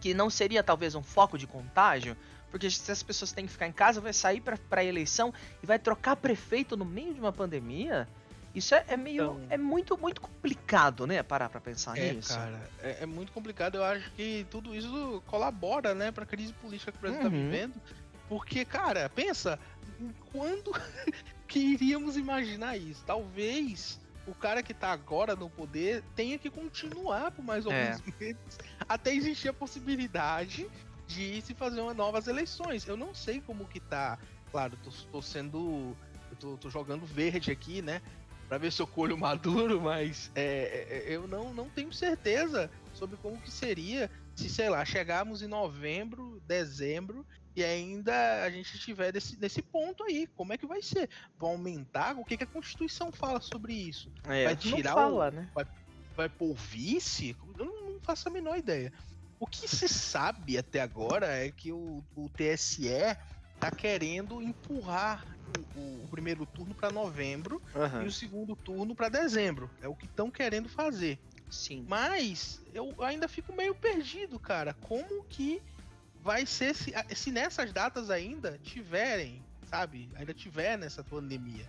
[0.00, 2.16] que não seria talvez um foco de contágio,
[2.50, 5.32] porque se as pessoas têm que ficar em casa, vai sair para a eleição
[5.62, 8.08] e vai trocar prefeito no meio de uma pandemia.
[8.52, 9.22] Isso é, é meio.
[9.22, 11.22] Então, é muito, muito complicado, né?
[11.22, 12.34] Parar pra pensar é, nisso.
[12.34, 13.76] Cara, é, é, muito complicado.
[13.76, 17.30] Eu acho que tudo isso colabora, né, pra crise política que o Brasil tá uhum.
[17.30, 17.74] tá vivendo.
[18.28, 19.58] Porque, cara, pensa,
[20.32, 20.72] quando
[21.46, 23.04] que iríamos imaginar isso?
[23.06, 28.00] Talvez o cara que tá agora no poder tenha que continuar por mais alguns é.
[28.20, 30.68] meses até existir a possibilidade
[31.06, 32.86] de se fazer uma novas eleições.
[32.86, 34.18] Eu não sei como que tá.
[34.50, 35.96] Claro, tô, tô sendo.
[36.30, 38.00] Eu tô, tô, jogando verde aqui, né?
[38.48, 43.16] Pra ver se eu colho maduro, mas é, é, eu não, não tenho certeza sobre
[43.16, 49.12] como que seria se, sei lá, chegarmos em novembro, dezembro e ainda a gente estiver
[49.12, 50.26] nesse, ponto aí.
[50.36, 51.08] Como é que vai ser?
[51.38, 52.16] Vai aumentar?
[52.16, 54.10] O que, que a Constituição fala sobre isso?
[54.24, 55.30] É, vai tirar fala, o.
[55.30, 55.50] Né?
[55.54, 55.66] Vai,
[56.16, 57.36] vai pôr vice?
[57.58, 58.92] Eu não, não, faço a menor ideia.
[59.38, 62.88] O que se sabe até agora é que o, o TSE
[63.58, 65.24] tá querendo empurrar
[65.74, 68.02] o, o primeiro turno para novembro uhum.
[68.02, 69.70] e o segundo turno para dezembro.
[69.82, 71.18] É o que estão querendo fazer.
[71.50, 71.84] Sim.
[71.88, 74.74] Mas eu ainda fico meio perdido, cara.
[74.74, 75.60] Como que
[76.22, 80.08] vai ser se, se nessas datas ainda tiverem, sabe?
[80.16, 81.66] Ainda tiver nessa pandemia.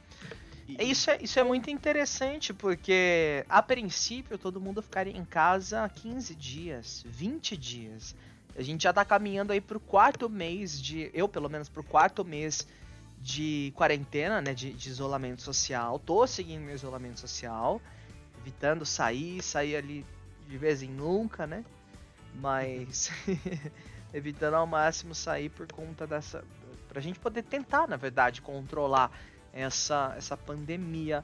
[0.68, 0.76] E...
[0.80, 5.88] É, isso, é, isso é muito interessante, porque a princípio todo mundo ficaria em casa
[5.90, 8.16] 15 dias, 20 dias.
[8.56, 11.10] A gente já tá caminhando aí pro quarto mês de.
[11.14, 12.68] Eu, pelo menos, pro quarto mês
[13.20, 14.54] de quarentena, né?
[14.54, 15.98] De, de isolamento social.
[16.00, 17.82] Tô seguindo meu isolamento social,
[18.42, 20.06] evitando sair, sair ali
[20.50, 21.64] de vez em nunca, né?
[22.36, 23.10] Mas.
[24.13, 26.43] evitando ao máximo sair por conta dessa.
[26.88, 29.12] Pra gente poder tentar, na verdade, controlar
[29.54, 31.24] essa, essa pandemia.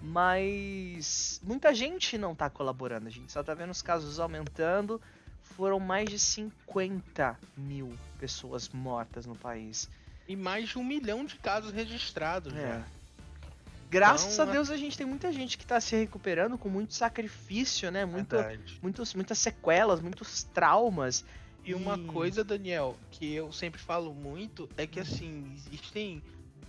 [0.00, 5.00] Mas muita gente não tá colaborando, a gente só tá vendo os casos aumentando.
[5.40, 9.88] Foram mais de 50 mil pessoas mortas no país.
[10.26, 12.78] E mais de um milhão de casos registrados, é.
[12.78, 12.84] Já.
[13.92, 16.94] Graças então, a Deus a gente tem muita gente que tá se recuperando com muito
[16.94, 18.06] sacrifício, né?
[18.06, 18.34] Muito,
[18.80, 21.22] muitos, muitas sequelas, muitos traumas.
[21.64, 22.06] E uma hum.
[22.08, 26.22] coisa, Daniel, que eu sempre falo muito é que assim, existem.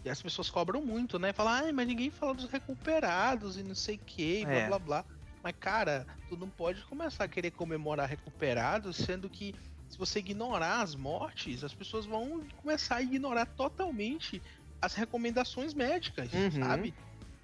[0.06, 1.32] E as pessoas cobram muito, né?
[1.32, 4.68] Falar, ah, mas ninguém fala dos recuperados e não sei o que, é.
[4.68, 5.06] blá blá blá.
[5.42, 9.56] Mas, cara, tu não pode começar a querer comemorar recuperados, sendo que
[9.90, 14.42] se você ignorar as mortes, as pessoas vão começar a ignorar totalmente
[14.82, 16.52] as recomendações médicas, uhum.
[16.52, 16.94] sabe?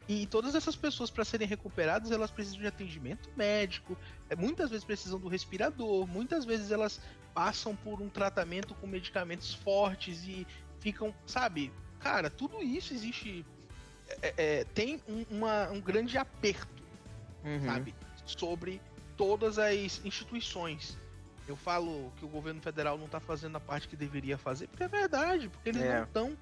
[0.10, 3.96] E todas essas pessoas, para serem recuperadas, elas precisam de atendimento médico,
[4.28, 7.00] é, muitas vezes precisam do respirador, muitas vezes elas
[7.32, 10.48] passam por um tratamento com medicamentos fortes e
[10.80, 11.72] ficam, sabe?
[12.00, 13.46] Cara, tudo isso existe.
[14.24, 16.84] É, é, tem um, uma, um grande aperto,
[17.46, 17.64] uhum.
[17.64, 17.94] sabe?
[18.26, 18.82] Sobre
[19.16, 20.98] todas as instituições.
[21.48, 24.84] Eu falo que o governo federal não está fazendo a parte que deveria fazer, porque
[24.84, 25.98] é verdade, porque eles é.
[25.98, 26.38] não estão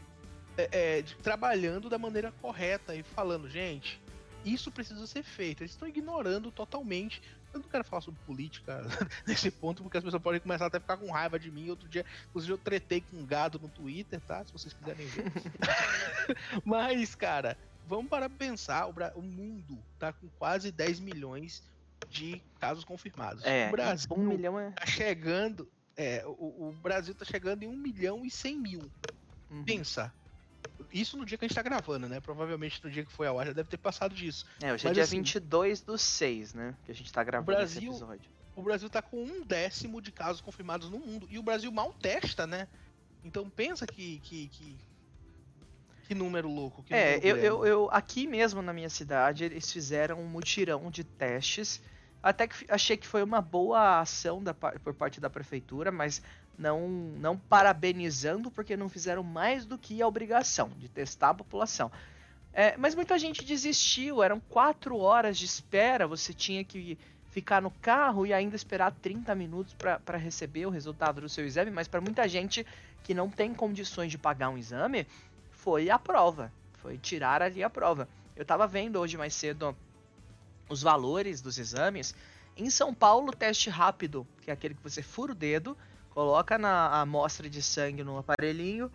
[0.58, 4.02] é, é, de, trabalhando da maneira correta e falando, gente,
[4.44, 5.62] isso precisa ser feito.
[5.62, 7.22] Eles estão ignorando totalmente.
[7.54, 8.82] Eu não quero falar sobre política
[9.26, 11.70] nesse ponto, porque as pessoas podem começar até a ficar com raiva de mim.
[11.70, 14.44] Outro dia, inclusive, eu tretei com um gado no Twitter, tá?
[14.44, 15.32] Se vocês quiserem ver.
[16.66, 21.64] Mas, cara, vamos para pensar: o, o mundo tá com quase 10 milhões
[22.10, 23.44] de casos confirmados.
[23.44, 24.72] É, o Brasil um milhão é...
[24.72, 25.68] tá chegando.
[25.96, 28.92] É, o, o Brasil tá chegando em 1 milhão e 100 mil.
[29.50, 29.64] Uhum.
[29.64, 30.14] Pensa,
[30.92, 32.20] isso no dia que a gente tá gravando, né?
[32.20, 34.46] Provavelmente no dia que foi ao ar já deve ter passado disso.
[34.62, 36.76] É, hoje é dia assim, 22 do 6, né?
[36.86, 38.30] Que a gente tá gravando Brasil, esse episódio.
[38.56, 41.28] O Brasil tá com um décimo de casos confirmados no mundo.
[41.30, 42.68] E o Brasil mal testa, né?
[43.24, 44.20] Então pensa que.
[44.20, 44.80] que, que,
[46.08, 46.82] que número louco.
[46.84, 47.90] Que é, número eu, eu, eu.
[47.92, 51.82] Aqui mesmo na minha cidade, eles fizeram um mutirão de testes.
[52.22, 56.22] Até que achei que foi uma boa ação da, por parte da prefeitura, mas
[56.58, 61.92] não, não parabenizando porque não fizeram mais do que a obrigação de testar a população.
[62.52, 66.98] É, mas muita gente desistiu, eram quatro horas de espera, você tinha que
[67.30, 71.70] ficar no carro e ainda esperar 30 minutos para receber o resultado do seu exame,
[71.70, 72.66] mas para muita gente
[73.04, 75.06] que não tem condições de pagar um exame,
[75.52, 76.52] foi a prova,
[76.82, 78.10] foi tirar ali a prova.
[78.36, 79.78] Eu estava vendo hoje mais cedo
[80.70, 82.16] os valores dos exames.
[82.56, 85.78] Em São Paulo, teste rápido, que é aquele que você fura o dedo,
[86.10, 88.92] coloca na amostra de sangue no aparelhinho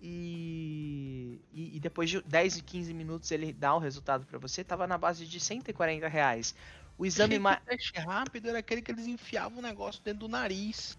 [0.00, 4.64] e, e, e, depois de 10 e 15 minutos ele dá o resultado para você.
[4.64, 6.54] Tava na base de 140 reais.
[6.96, 7.60] O exame mais.
[7.64, 10.98] teste rápido era aquele que eles enfiavam o negócio dentro do nariz.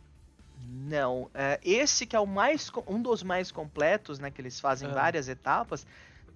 [0.67, 4.29] Não, é, esse que é o mais um dos mais completos, né?
[4.29, 4.91] Que eles fazem é.
[4.91, 5.85] várias etapas,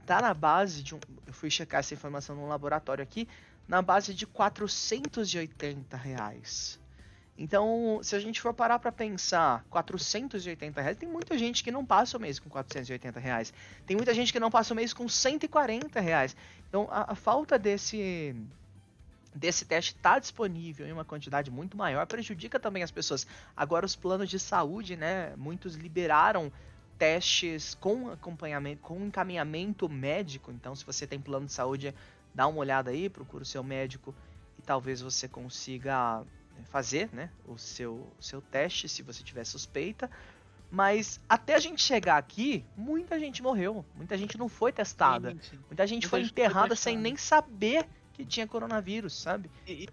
[0.05, 0.99] tá na base de um.
[1.27, 3.27] Eu fui checar essa informação no laboratório aqui,
[3.67, 6.79] na base de 480 reais.
[7.37, 11.85] Então, se a gente for parar para pensar, 480 reais, tem muita gente que não
[11.85, 13.53] passa o mês com 480 reais.
[13.85, 16.35] Tem muita gente que não passa o mês com 140 reais.
[16.69, 18.35] Então, a, a falta desse
[19.35, 23.27] desse teste está disponível em uma quantidade muito maior prejudica também as pessoas.
[23.55, 25.33] Agora, os planos de saúde, né?
[25.35, 26.49] Muitos liberaram
[26.97, 30.51] testes com acompanhamento, com encaminhamento médico.
[30.51, 31.93] Então, se você tem plano de saúde,
[32.35, 34.13] dá uma olhada aí, procura o seu médico
[34.59, 36.21] e talvez você consiga
[36.65, 40.11] fazer né, o seu, seu teste se você tiver suspeita.
[40.69, 43.85] Mas até a gente chegar aqui, muita gente morreu.
[43.95, 45.31] Muita gente não foi testada.
[45.41, 49.49] Sim, muita gente muita foi gente enterrada sem nem saber que tinha coronavírus, sabe?
[49.65, 49.89] E, e,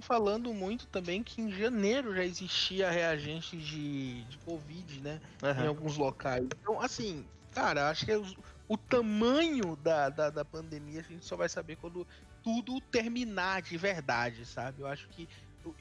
[0.00, 5.20] falando muito também que em janeiro já existia reagente de, de Covid, né?
[5.42, 5.64] Uhum.
[5.64, 6.44] Em alguns locais.
[6.44, 8.24] Então, assim, cara, acho que o,
[8.70, 12.06] o tamanho da, da, da pandemia a gente só vai saber quando
[12.40, 14.82] tudo terminar de verdade, sabe?
[14.82, 15.28] Eu acho que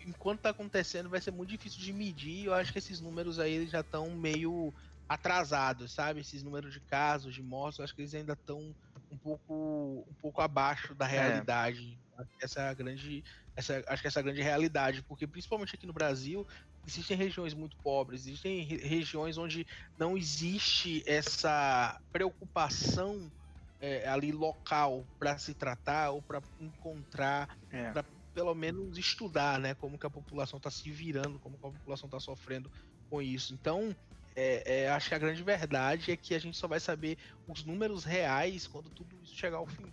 [0.08, 2.45] enquanto tá acontecendo, vai ser muito difícil de medir.
[2.45, 4.73] Eu acho que esses números aí já estão meio
[5.08, 6.21] atrasados, sabe?
[6.21, 8.75] Esses números de casos, de mortes, eu acho que eles ainda estão
[9.12, 11.10] um pouco, um pouco abaixo da é.
[11.10, 11.95] realidade.
[12.17, 12.21] É.
[12.23, 13.23] Acho que essa é a grande,
[13.56, 16.45] essa, acho que essa é a grande realidade, porque principalmente aqui no Brasil
[16.87, 19.65] existem regiões muito pobres, existem regiões onde
[19.97, 23.31] não existe essa preocupação
[23.79, 27.91] é, ali local para se tratar ou para encontrar, é.
[27.91, 31.71] para pelo menos estudar, né, como que a população está se virando, como que a
[31.71, 32.71] população está sofrendo
[33.09, 33.53] com isso.
[33.53, 33.95] Então,
[34.35, 37.63] é, é, acho que a grande verdade é que a gente só vai saber os
[37.65, 39.91] números reais quando tudo isso chegar ao fim.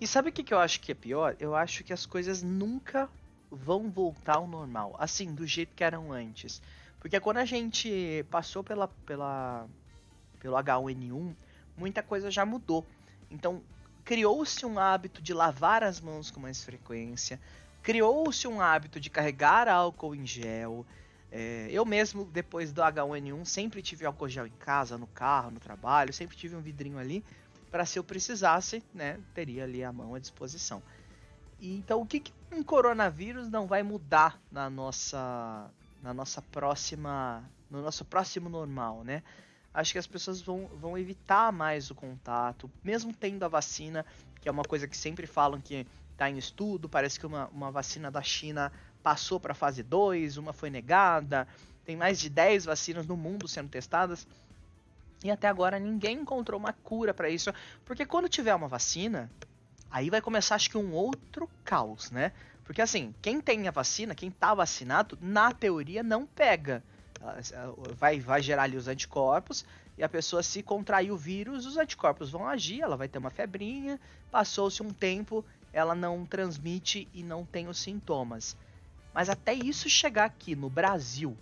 [0.00, 1.36] E sabe o que, que eu acho que é pior?
[1.38, 3.08] Eu acho que as coisas nunca
[3.54, 6.60] vão voltar ao normal, assim, do jeito que eram antes.
[7.00, 9.66] Porque quando a gente passou pela, pela,
[10.40, 11.34] pelo H1N1,
[11.76, 12.84] muita coisa já mudou.
[13.30, 13.62] Então,
[14.04, 17.40] criou-se um hábito de lavar as mãos com mais frequência,
[17.82, 20.86] criou-se um hábito de carregar álcool em gel.
[21.30, 25.60] É, eu mesmo, depois do H1N1, sempre tive álcool gel em casa, no carro, no
[25.60, 27.24] trabalho, sempre tive um vidrinho ali
[27.74, 30.80] para se eu precisasse, né, teria ali a mão à disposição.
[31.72, 35.70] Então, o que, que um coronavírus não vai mudar na nossa,
[36.02, 39.22] na nossa próxima, no nosso próximo normal, né?
[39.74, 44.06] acho que as pessoas vão, vão evitar mais o contato, mesmo tendo a vacina,
[44.40, 47.72] que é uma coisa que sempre falam que está em estudo, parece que uma, uma
[47.72, 48.70] vacina da China
[49.02, 51.48] passou para fase 2, uma foi negada,
[51.84, 54.26] tem mais de 10 vacinas no mundo sendo testadas.
[55.24, 57.52] E até agora ninguém encontrou uma cura para isso,
[57.84, 59.28] porque quando tiver uma vacina,
[59.94, 62.32] aí vai começar acho que um outro caos, né?
[62.64, 66.82] Porque assim, quem tem a vacina, quem tá vacinado, na teoria não pega
[67.96, 69.64] vai, vai gerar ali os anticorpos
[69.96, 73.30] e a pessoa se contrair o vírus, os anticorpos vão agir, ela vai ter uma
[73.30, 78.56] febrinha, passou-se um tempo, ela não transmite e não tem os sintomas.
[79.12, 81.36] Mas até isso chegar aqui no Brasil,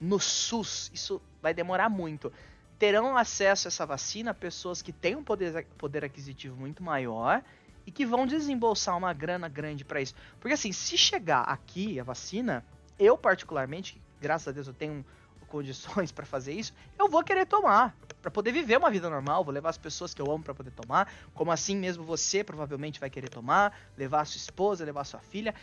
[0.00, 2.32] no SUS, isso vai demorar muito.
[2.80, 7.44] Terão acesso a essa vacina pessoas que têm um poder, poder aquisitivo muito maior
[7.86, 10.14] e que vão desembolsar uma grana grande para isso.
[10.40, 12.64] Porque assim, se chegar aqui a vacina,
[12.98, 15.04] eu particularmente, graças a Deus eu tenho
[15.46, 19.52] condições para fazer isso, eu vou querer tomar para poder viver uma vida normal, vou
[19.52, 23.10] levar as pessoas que eu amo para poder tomar, como assim mesmo você provavelmente vai
[23.10, 25.54] querer tomar, levar a sua esposa, levar a sua filha.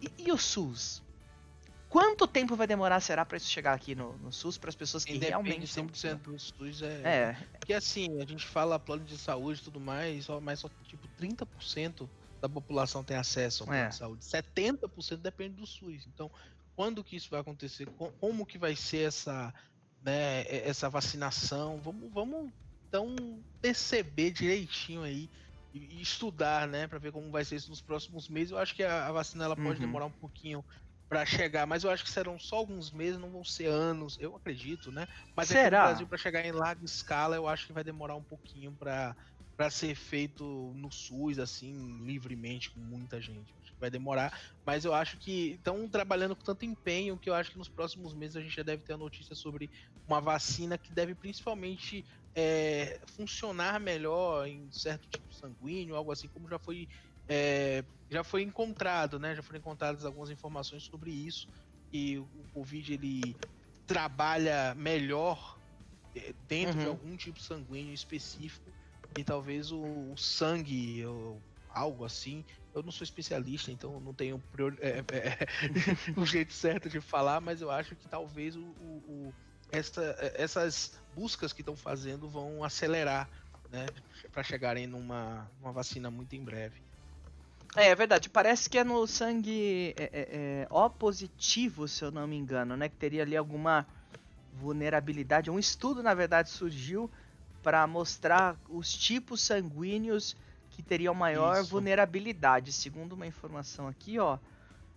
[0.00, 1.03] E, e o SUS?
[1.94, 5.04] Quanto tempo vai demorar será para isso chegar aqui no, no SUS para as pessoas
[5.04, 7.36] que Independe realmente 100% do SUS é, é.
[7.56, 12.08] Porque assim, a gente fala plano de saúde e tudo mais, mas só tipo 30%
[12.40, 13.88] da população tem acesso ao plano é.
[13.90, 14.24] de saúde.
[14.24, 16.04] 70% depende do SUS.
[16.12, 16.28] Então,
[16.74, 17.86] quando que isso vai acontecer,
[18.18, 19.54] como que vai ser essa,
[20.02, 21.80] né, essa vacinação.
[21.80, 22.50] Vamos, vamos
[22.88, 23.14] então
[23.62, 25.30] perceber direitinho aí
[25.72, 28.50] e estudar, né, para ver como vai ser isso nos próximos meses.
[28.50, 29.86] Eu acho que a, a vacina ela pode uhum.
[29.86, 30.64] demorar um pouquinho
[31.14, 34.34] para chegar, mas eu acho que serão só alguns meses, não vão ser anos, eu
[34.34, 35.06] acredito, né?
[35.36, 35.60] Mas Será?
[35.60, 38.76] aqui no Brasil para chegar em larga escala, eu acho que vai demorar um pouquinho
[38.76, 39.16] para
[39.56, 40.42] para ser feito
[40.74, 46.34] no SUS assim livremente com muita gente vai demorar, mas eu acho que estão trabalhando
[46.34, 48.94] com tanto empenho que eu acho que nos próximos meses a gente já deve ter
[48.94, 49.70] a notícia sobre
[50.04, 52.04] uma vacina que deve principalmente
[52.36, 56.88] é, funcionar melhor em certo tipo sanguíneo, algo assim como já foi
[57.28, 59.34] é, já foi encontrado, né?
[59.34, 61.48] Já foram encontradas algumas informações sobre isso.
[61.92, 63.36] E o Covid ele
[63.86, 65.58] trabalha melhor
[66.14, 66.82] é, dentro uhum.
[66.82, 68.72] de algum tipo sanguíneo específico
[69.16, 72.44] e talvez o, o sangue ou algo assim.
[72.74, 74.76] Eu não sou especialista, então não tenho priori...
[74.80, 75.38] é, é, é
[76.16, 79.34] o jeito certo de falar, mas eu acho que talvez o, o, o
[79.70, 83.28] essa, essas buscas que estão fazendo vão acelerar,
[83.70, 83.86] né,
[84.32, 86.82] para chegarem numa vacina muito em breve.
[87.76, 88.28] É, é verdade.
[88.28, 92.76] Parece que é no sangue é, é, é, O positivo, se eu não me engano,
[92.76, 92.88] né?
[92.88, 93.86] Que teria ali alguma
[94.52, 95.50] vulnerabilidade.
[95.50, 97.10] Um estudo, na verdade, surgiu
[97.62, 100.36] para mostrar os tipos sanguíneos
[100.70, 101.70] que teriam maior Isso.
[101.70, 102.72] vulnerabilidade.
[102.72, 104.38] Segundo uma informação aqui, ó,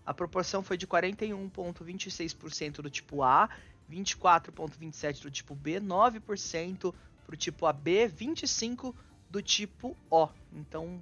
[0.06, 3.50] a proporção foi de 41,26% do tipo A,
[3.90, 6.94] 24,27% do tipo B, 9%
[7.26, 8.94] para o tipo AB, 25%
[9.30, 10.30] do tipo O.
[10.54, 11.00] Então,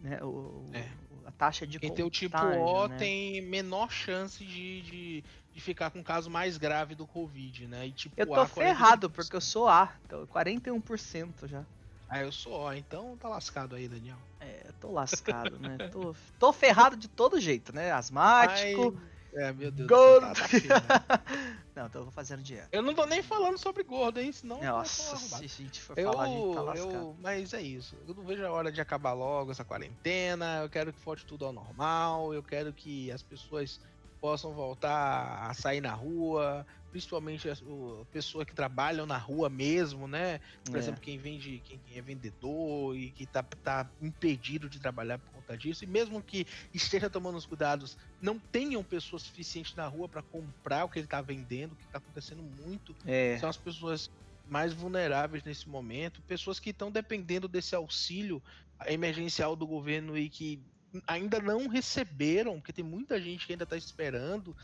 [0.00, 0.88] né, o, é.
[1.26, 2.96] a taxa de Quem tem o tipo O né?
[2.96, 7.86] tem menor chance de, de, de, ficar com o caso mais grave do Covid, né?
[7.86, 11.64] E tipo eu tô A, ferrado, porque eu sou A, então 41% já.
[12.08, 14.18] Ah, eu sou O, então tá lascado aí, Daniel.
[14.40, 15.76] É, eu tô lascado, né?
[15.92, 17.92] tô, tô ferrado de todo jeito, né?
[17.92, 18.96] Asmático.
[18.96, 19.88] Ai é, meu Deus.
[19.88, 20.34] Gordo!
[20.34, 21.22] Tá, tá
[21.80, 22.68] não, tô fazendo dieta.
[22.72, 24.30] Eu não tô nem falando sobre gordo, hein?
[24.32, 24.62] Senão.
[24.62, 26.92] Nossa, se a gente for eu, falar, a gente tá lascado.
[26.92, 27.96] Eu, mas é isso.
[28.06, 30.60] Eu não vejo a hora de acabar logo essa quarentena.
[30.62, 32.34] Eu quero que volte tudo ao normal.
[32.34, 33.80] Eu quero que as pessoas
[34.20, 40.06] possam voltar a sair na rua, principalmente a, a pessoa que trabalham na rua mesmo,
[40.06, 40.40] né?
[40.64, 40.78] Por é.
[40.78, 45.32] exemplo, quem vende, quem, quem, é vendedor e que tá, tá impedido de trabalhar por
[45.32, 50.08] conta disso, e mesmo que esteja tomando os cuidados, não tenham pessoas suficientes na rua
[50.08, 53.38] para comprar o que ele está vendendo, que está acontecendo muito, é.
[53.38, 54.10] são as pessoas
[54.48, 58.42] mais vulneráveis nesse momento, pessoas que estão dependendo desse auxílio
[58.86, 60.58] emergencial do governo e que
[61.06, 64.56] ainda não receberam, porque tem muita gente que ainda está esperando.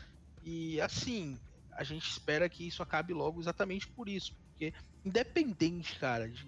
[0.43, 1.37] E assim,
[1.71, 4.33] a gente espera que isso acabe logo exatamente por isso.
[4.49, 4.73] Porque,
[5.05, 6.45] independente, cara, de,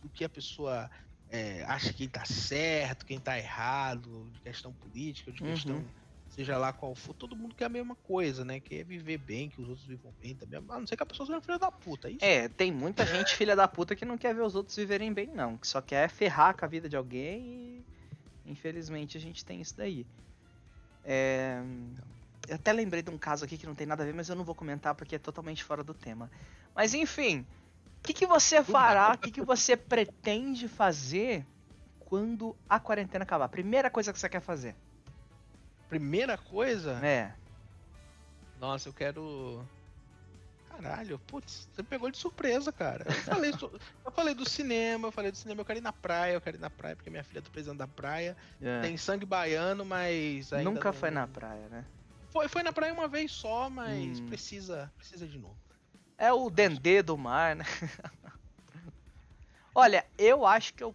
[0.00, 0.90] do que a pessoa
[1.30, 5.84] é, acha que tá certo, quem tá errado, de questão política, de questão, uhum.
[6.28, 8.60] seja lá qual for, todo mundo quer a mesma coisa, né?
[8.60, 10.60] Quer viver bem, que os outros vivam bem também.
[10.68, 12.24] A não ser que a pessoa seja filha da puta, é isso?
[12.24, 15.28] É, tem muita gente filha da puta que não quer ver os outros viverem bem,
[15.28, 15.56] não.
[15.56, 17.86] Que só quer ferrar com a vida de alguém e.
[18.50, 20.06] Infelizmente a gente tem isso daí.
[21.04, 21.62] É.
[22.48, 24.34] Eu até lembrei de um caso aqui que não tem nada a ver, mas eu
[24.34, 26.30] não vou comentar porque é totalmente fora do tema.
[26.74, 27.46] Mas enfim,
[27.98, 31.46] o que, que você fará, o que, que você pretende fazer
[32.00, 33.48] quando a quarentena acabar?
[33.48, 34.74] Primeira coisa que você quer fazer.
[35.88, 36.98] Primeira coisa?
[37.04, 37.32] É.
[38.58, 39.64] Nossa, eu quero.
[40.82, 43.04] Caralho, putz, você pegou de surpresa, cara.
[43.06, 43.50] Eu falei,
[44.04, 46.56] eu falei do cinema, eu falei do cinema, eu quero ir na praia, eu quero
[46.56, 48.36] ir na praia porque minha filha tá precisando da praia.
[48.60, 48.80] É.
[48.80, 50.50] Tem sangue baiano, mas.
[50.64, 50.98] Nunca não...
[50.98, 51.84] foi na praia, né?
[52.30, 54.26] Foi, foi na praia uma vez só, mas hum.
[54.26, 55.58] precisa, precisa de novo.
[56.16, 57.64] É o dendê do mar, né?
[59.74, 60.94] Olha, eu acho que eu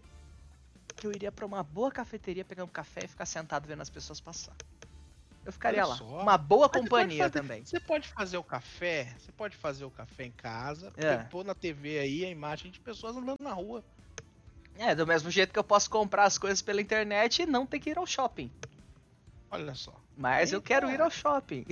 [0.95, 3.89] que eu iria para uma boa cafeteria pegar um café e ficar sentado vendo as
[3.89, 4.55] pessoas passar.
[5.45, 5.95] Eu ficaria Olha lá.
[5.97, 6.21] Só.
[6.21, 7.63] Uma boa companhia fazer, também.
[7.63, 11.17] Você pode fazer o café, você pode fazer o café em casa, é.
[11.17, 13.83] pôr na TV aí a imagem de pessoas andando na rua.
[14.77, 17.79] É, do mesmo jeito que eu posso comprar as coisas pela internet e não ter
[17.79, 18.51] que ir ao shopping.
[19.51, 19.93] Olha só.
[20.17, 21.65] Mas eu quero ir ao shopping.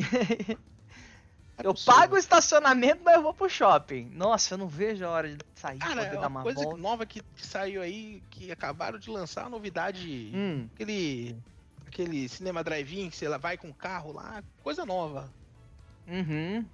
[1.56, 4.10] É eu pago o estacionamento, mas eu vou pro shopping.
[4.12, 6.82] Nossa, eu não vejo a hora de sair Cara, poder é dar uma coisa volta.
[6.82, 10.32] nova que saiu aí, que acabaram de lançar a novidade.
[10.34, 10.68] Hum.
[10.74, 11.36] Aquele.
[11.94, 15.32] Aquele cinema drive-in que você vai com o carro lá, coisa nova.
[16.08, 16.66] Uhum.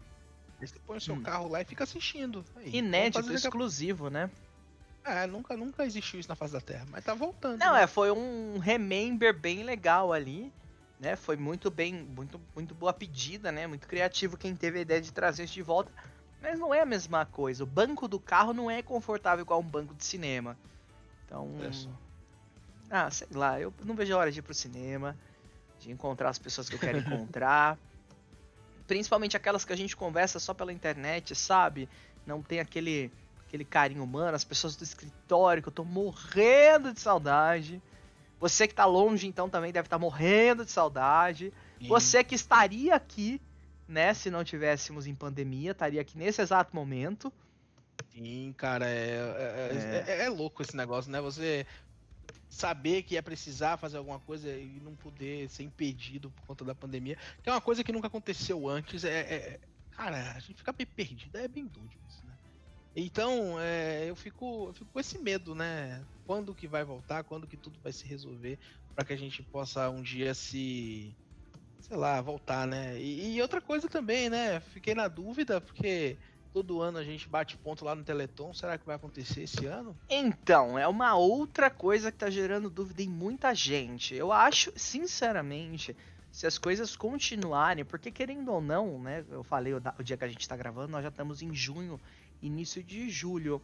[0.59, 1.21] Você põe o seu hum.
[1.21, 2.43] carro lá e fica assistindo.
[2.55, 4.29] Aí, Inédito, exclusivo, né?
[5.05, 7.59] É, nunca, nunca existiu isso na face da Terra, mas tá voltando.
[7.59, 7.83] Não, né?
[7.83, 10.51] é, foi um remember bem legal ali
[10.99, 11.15] né?
[11.15, 13.65] Foi muito bem, muito, muito boa pedida, né?
[13.65, 15.91] Muito criativo quem teve a ideia de trazer isso de volta.
[16.41, 17.63] Mas não é a mesma coisa.
[17.63, 20.57] O banco do carro não é confortável igual um banco de cinema.
[21.25, 21.49] Então.
[21.61, 21.69] É
[22.89, 25.17] ah, sei lá, eu não vejo a hora de ir pro cinema,
[25.79, 27.77] de encontrar as pessoas que eu quero encontrar.
[28.87, 31.87] Principalmente aquelas que a gente conversa só pela internet, sabe?
[32.25, 33.11] Não tem aquele,
[33.45, 37.81] aquele carinho humano, as pessoas do escritório que eu tô morrendo de saudade.
[38.39, 41.53] Você que tá longe, então, também deve estar tá morrendo de saudade.
[41.79, 41.87] Sim.
[41.87, 43.39] Você que estaria aqui,
[43.87, 47.31] né, se não tivéssemos em pandemia, estaria aqui nesse exato momento.
[48.11, 50.21] Sim, cara, é, é, é.
[50.21, 51.21] é, é louco esse negócio, né?
[51.21, 51.65] Você
[52.49, 56.73] saber que ia precisar fazer alguma coisa e não poder ser impedido por conta da
[56.73, 59.03] pandemia, que é uma coisa que nunca aconteceu antes.
[59.03, 59.59] É, é
[59.91, 62.37] cara, a gente fica bem perdido, é bem doido isso, né?
[62.95, 66.05] Então, é, eu, fico, eu fico com esse medo, né?
[66.25, 68.59] Quando que vai voltar, quando que tudo vai se resolver,
[68.95, 71.15] para que a gente possa um dia se.
[71.79, 72.99] sei lá, voltar, né?
[72.99, 74.59] E, e outra coisa também, né?
[74.59, 76.17] Fiquei na dúvida, porque
[76.53, 78.53] todo ano a gente bate ponto lá no Teleton.
[78.53, 79.95] Será que vai acontecer esse ano?
[80.09, 84.15] Então, é uma outra coisa que tá gerando dúvida em muita gente.
[84.15, 85.95] Eu acho, sinceramente,
[86.31, 89.25] se as coisas continuarem, porque querendo ou não, né?
[89.29, 91.99] Eu falei o, dia que a gente tá gravando, nós já estamos em junho,
[92.41, 93.61] início de julho.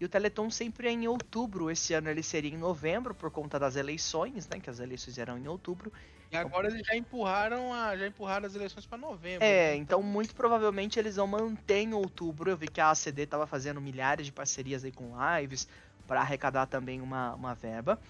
[0.00, 1.70] E o Teleton sempre é em outubro.
[1.70, 4.58] Esse ano ele seria em novembro por conta das eleições, né?
[4.58, 5.92] Que as eleições eram em outubro.
[6.32, 9.44] E agora eles já empurraram, a, já empurraram as eleições para novembro.
[9.44, 9.76] É, né?
[9.76, 12.50] então muito provavelmente eles vão manter em outubro.
[12.50, 15.68] Eu vi que a ACD estava fazendo milhares de parcerias aí com lives
[16.06, 18.00] para arrecadar também uma, uma verba.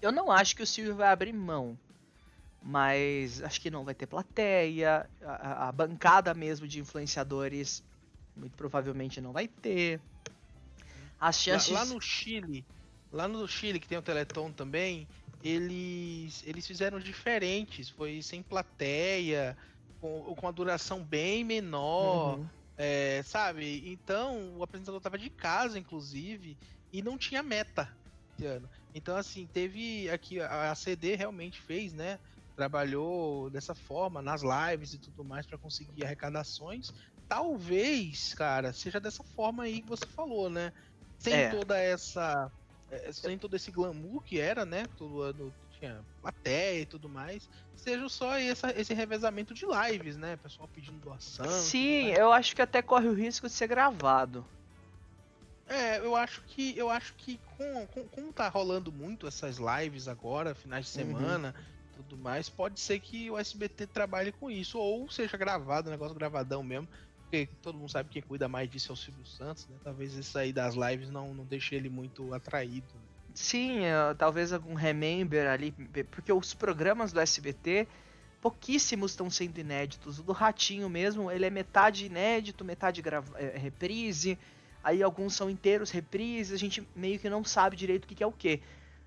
[0.00, 1.76] Eu não acho que o Silvio vai abrir mão,
[2.62, 5.08] mas acho que não vai ter plateia.
[5.22, 7.82] A, a bancada mesmo de influenciadores
[8.36, 10.00] muito provavelmente não vai ter.
[11.18, 11.70] As chances.
[11.70, 12.64] Lá, lá no Chile,
[13.12, 15.08] lá no Chile que tem o Teleton também,
[15.42, 17.88] eles, eles fizeram diferentes.
[17.88, 19.56] Foi sem plateia,
[20.00, 22.48] com, com a duração bem menor, uhum.
[22.76, 23.90] é, sabe?
[23.90, 26.56] Então o apresentador tava de casa, inclusive,
[26.92, 27.90] e não tinha meta
[28.36, 28.68] esse ano.
[28.94, 32.18] Então, assim, teve aqui a CD realmente fez, né?
[32.54, 36.90] Trabalhou dessa forma nas lives e tudo mais para conseguir arrecadações.
[37.28, 40.72] Talvez, cara, seja dessa forma aí que você falou, né?
[41.18, 41.50] Sem é.
[41.50, 42.50] toda essa
[42.90, 44.86] é, sem todo esse glamour que era, né?
[44.96, 50.36] Todo ano tinha plateia e tudo mais, seja só essa, esse revezamento de lives, né?
[50.36, 51.48] Pessoal pedindo doação.
[51.48, 54.44] Sim, eu acho que até corre o risco de ser gravado.
[55.68, 60.06] É, eu acho que eu acho que com, com, como tá rolando muito essas lives
[60.06, 61.06] agora, finais de uhum.
[61.06, 61.92] semana, uhum.
[61.96, 66.62] tudo mais, pode ser que o SBT trabalhe com isso ou seja gravado, negócio gravadão
[66.62, 66.88] mesmo,
[67.26, 69.76] porque todo mundo sabe que quem cuida mais disso é o Silvio Santos, né?
[69.82, 72.94] Talvez isso aí das lives não, não deixe ele muito atraído.
[73.34, 75.72] Sim, uh, talvez algum remember ali,
[76.10, 77.86] porque os programas do SBT,
[78.40, 80.20] pouquíssimos estão sendo inéditos.
[80.20, 83.02] O do Ratinho mesmo, ele é metade inédito, metade
[83.34, 84.38] é, reprise.
[84.82, 88.22] Aí alguns são inteiros reprises, a gente meio que não sabe direito o que, que
[88.22, 88.62] é o que.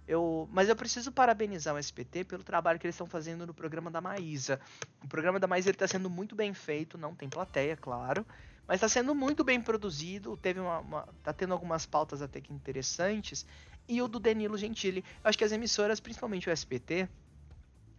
[0.10, 3.92] Eu, mas eu preciso parabenizar o SPT pelo trabalho que eles estão fazendo no programa
[3.92, 4.60] da Maísa.
[5.04, 8.26] O programa da Maísa está sendo muito bem feito, não tem plateia, claro,
[8.68, 10.36] mas está sendo muito bem produzido.
[10.36, 13.46] Teve uma, uma, tá tendo algumas pautas até que interessantes.
[13.88, 15.06] E o do Danilo Gentili.
[15.24, 17.08] Eu acho que as emissoras, principalmente o SPT,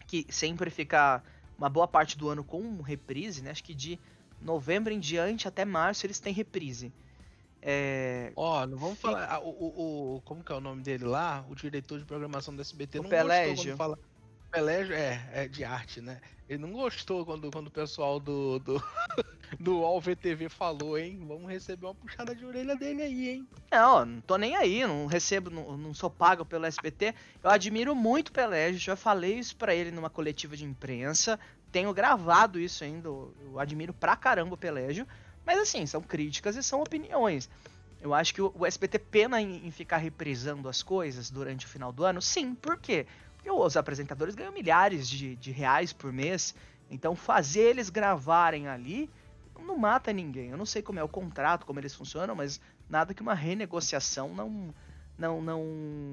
[0.09, 1.23] que sempre fica
[1.57, 3.53] uma boa parte do ano com reprise, né?
[3.53, 4.01] Acho que de
[4.41, 6.93] novembro em diante até março eles têm reprise.
[7.63, 8.33] É...
[8.37, 9.41] Ó, não vamos falar.
[9.41, 11.45] O, o, o, como que é o nome dele lá?
[11.49, 13.51] O diretor de programação do SBT o não Pelégio.
[13.51, 13.99] gostou quando fala.
[14.51, 16.21] Pelégio é, é de arte, né?
[16.49, 18.83] Ele não gostou quando, quando o pessoal do, do,
[19.61, 21.23] do UOL VTV falou, hein?
[21.27, 23.49] Vamos receber uma puxada de orelha dele aí, hein?
[23.71, 27.15] Não, não tô nem aí, não recebo, não, não sou pago pelo SBT.
[27.43, 31.39] Eu admiro muito o Pelégio, já falei isso pra ele numa coletiva de imprensa.
[31.71, 35.07] Tenho gravado isso ainda, eu admiro pra caramba o Pelégio.
[35.51, 37.51] Mas assim, são críticas e são opiniões.
[38.01, 42.05] Eu acho que o, SBT pena em, ficar reprisando as coisas durante o final do
[42.05, 42.23] ano.
[42.23, 43.05] Sim, por quê?
[43.35, 46.55] Porque os apresentadores ganham milhares de, de reais por mês.
[46.89, 49.11] Então fazer eles gravarem ali
[49.59, 50.51] não mata ninguém.
[50.51, 54.33] Eu não sei como é o contrato, como eles funcionam, mas nada que uma renegociação
[54.33, 54.73] não
[55.19, 55.65] não não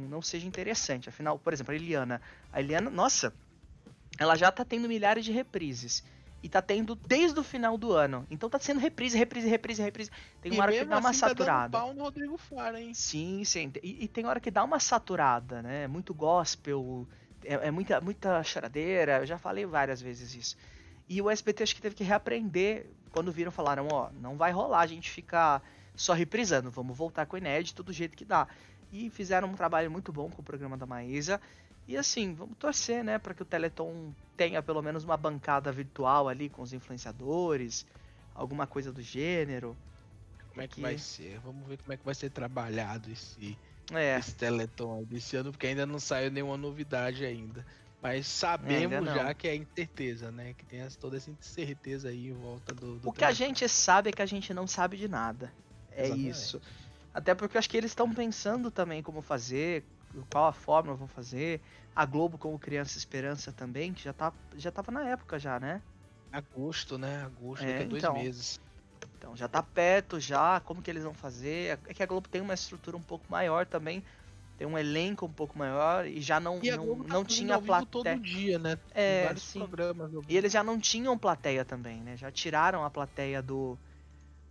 [0.10, 1.10] não seja interessante.
[1.10, 2.20] Afinal, por exemplo, a Eliana,
[2.52, 3.32] a Eliana, nossa,
[4.18, 6.04] ela já tá tendo milhares de reprises.
[6.42, 8.26] E tá tendo desde o final do ano.
[8.30, 10.12] Então tá sendo reprise, reprise, reprise, reprise.
[10.42, 11.72] Tem uma e hora que dá uma assim saturada.
[11.72, 12.94] Tá pau no Rodrigo Fara, hein?
[12.94, 13.72] Sim, sim.
[13.82, 15.88] E, e, tem hora que dá uma saturada, né?
[15.88, 17.08] Muito gospel,
[17.44, 19.20] é, é, muita, muita choradeira.
[19.20, 20.58] Eu já falei várias vezes isso.
[21.10, 24.82] E o SBT acho que teve que reaprender quando viram falaram, ó, não vai rolar
[24.82, 25.64] a gente ficar
[25.96, 28.48] só reprisando, vamos voltar com o inédito do jeito que dá.
[28.92, 31.42] E fizeram um trabalho muito bom com o programa da Maísa.
[31.88, 36.28] E assim, vamos torcer, né, para que o Teleton tenha pelo menos uma bancada virtual
[36.28, 37.86] ali com os influenciadores,
[38.36, 39.76] alguma coisa do gênero.
[40.50, 41.40] Como é que vai ser?
[41.40, 43.58] Vamos ver como é que vai ser trabalhado esse,
[43.94, 44.18] é.
[44.18, 47.66] esse Teleton desse ano, porque ainda não saiu nenhuma novidade ainda.
[48.02, 50.54] Mas sabemos já que é incerteza, né?
[50.54, 53.00] Que tem toda essa incerteza aí em volta do.
[53.00, 55.52] do o que a gente sabe é que a gente não sabe de nada.
[55.92, 56.30] É Exatamente.
[56.30, 56.62] isso.
[57.14, 59.84] Até porque eu acho que eles estão pensando também como fazer,
[60.26, 61.62] qual a forma vão fazer.
[61.96, 65.82] A Globo como Criança Esperança também, que já, tá, já tava na época já, né?
[66.32, 67.24] Agosto, né?
[67.24, 68.60] Agosto, é, daqui a dois então, meses.
[69.18, 71.80] Então, já tá perto já, como que eles vão fazer?
[71.88, 74.04] É que a Globo tem uma estrutura um pouco maior também,
[74.58, 78.16] tem um elenco um pouco maior e já não, e não, tá não tinha plateia.
[78.16, 78.78] todo dia, né?
[78.92, 79.68] É, sim.
[80.30, 82.16] E eles já não tinham plateia também, né?
[82.16, 83.78] Já tiraram a plateia do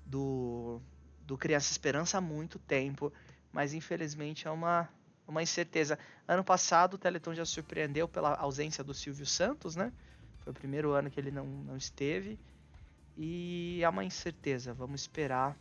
[0.05, 0.81] do
[1.27, 3.13] do Criança Esperança há muito tempo,
[3.53, 4.89] mas infelizmente é uma,
[5.27, 5.99] uma incerteza.
[6.27, 9.93] Ano passado o Teleton já surpreendeu pela ausência do Silvio Santos, né?
[10.41, 12.39] Foi o primeiro ano que ele não, não esteve.
[13.17, 14.73] E é uma incerteza.
[14.73, 15.57] Vamos esperar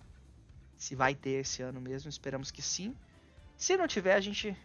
[0.78, 2.10] se vai ter esse ano mesmo.
[2.10, 2.96] Esperamos que sim.
[3.58, 4.56] Se não tiver, a gente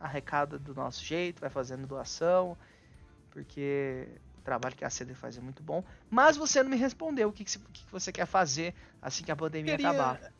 [0.00, 2.56] arrecada do nosso jeito, vai fazendo doação,
[3.30, 5.84] porque o trabalho que a CD faz é muito bom.
[6.10, 9.36] Mas você não me respondeu o que, que, que você quer fazer assim que a
[9.36, 10.32] pandemia queria, acabar.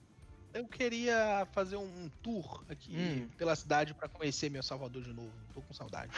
[0.55, 3.29] Eu queria fazer um tour aqui hum.
[3.39, 5.33] pela cidade para conhecer meu Salvador de novo.
[5.55, 6.13] Tô com saudade.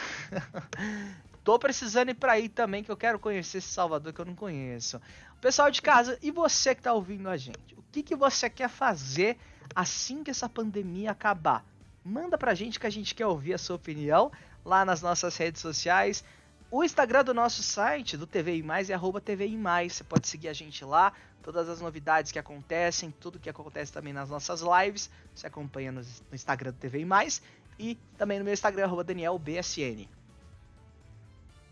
[1.43, 4.35] Tô precisando ir para aí também, que eu quero conhecer esse Salvador que eu não
[4.35, 4.99] conheço.
[5.39, 7.75] Pessoal de casa, e você que tá ouvindo a gente?
[7.77, 9.37] O que, que você quer fazer
[9.73, 11.63] assim que essa pandemia acabar?
[12.03, 14.31] Manda pra gente que a gente quer ouvir a sua opinião
[14.65, 16.25] lá nas nossas redes sociais.
[16.77, 19.93] O Instagram do nosso site, do TV Mais, é arroba TV Mais.
[19.93, 21.13] Você pode seguir a gente lá.
[21.41, 26.01] Todas as novidades que acontecem, tudo que acontece também nas nossas lives, você acompanha no,
[26.33, 27.41] Instagram do TV Mais.
[27.79, 30.05] E também no meu Instagram, arroba DanielBSN.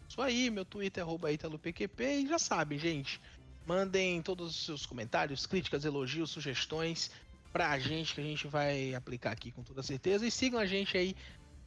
[0.07, 2.21] Isso aí, meu Twitter, arroba ItaloPQP.
[2.21, 3.19] E já sabem, gente,
[3.67, 7.11] mandem todos os seus comentários, críticas, elogios, sugestões
[7.51, 10.25] pra gente, que a gente vai aplicar aqui com toda certeza.
[10.25, 11.13] E sigam a gente aí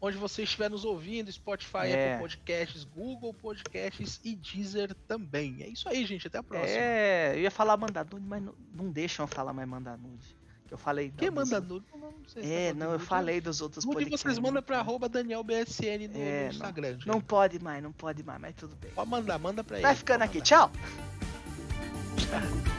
[0.00, 2.14] onde você estiver nos ouvindo, Spotify, é.
[2.14, 5.62] Apple Podcasts, Google Podcasts e Deezer também.
[5.62, 6.26] É isso aí, gente.
[6.26, 6.78] Até a próxima.
[6.78, 10.36] É, eu ia falar mandar nude, mas não, não deixam eu falar mais mandar nude.
[10.66, 11.12] Que eu falei.
[11.16, 11.86] Quem manda nude?
[11.92, 14.22] Não, não sei se é, não, eu falei dos outros nude podcasts.
[14.22, 16.98] vocês mandam pra arroba DanielBSN no, é, no Instagram.
[17.06, 18.90] Não, não, pode mais, não pode mais, mas tudo bem.
[18.90, 19.82] Pode mandar, manda pra ele.
[19.86, 20.70] Vai ficando aqui, tchau.
[22.16, 22.66] Tchau.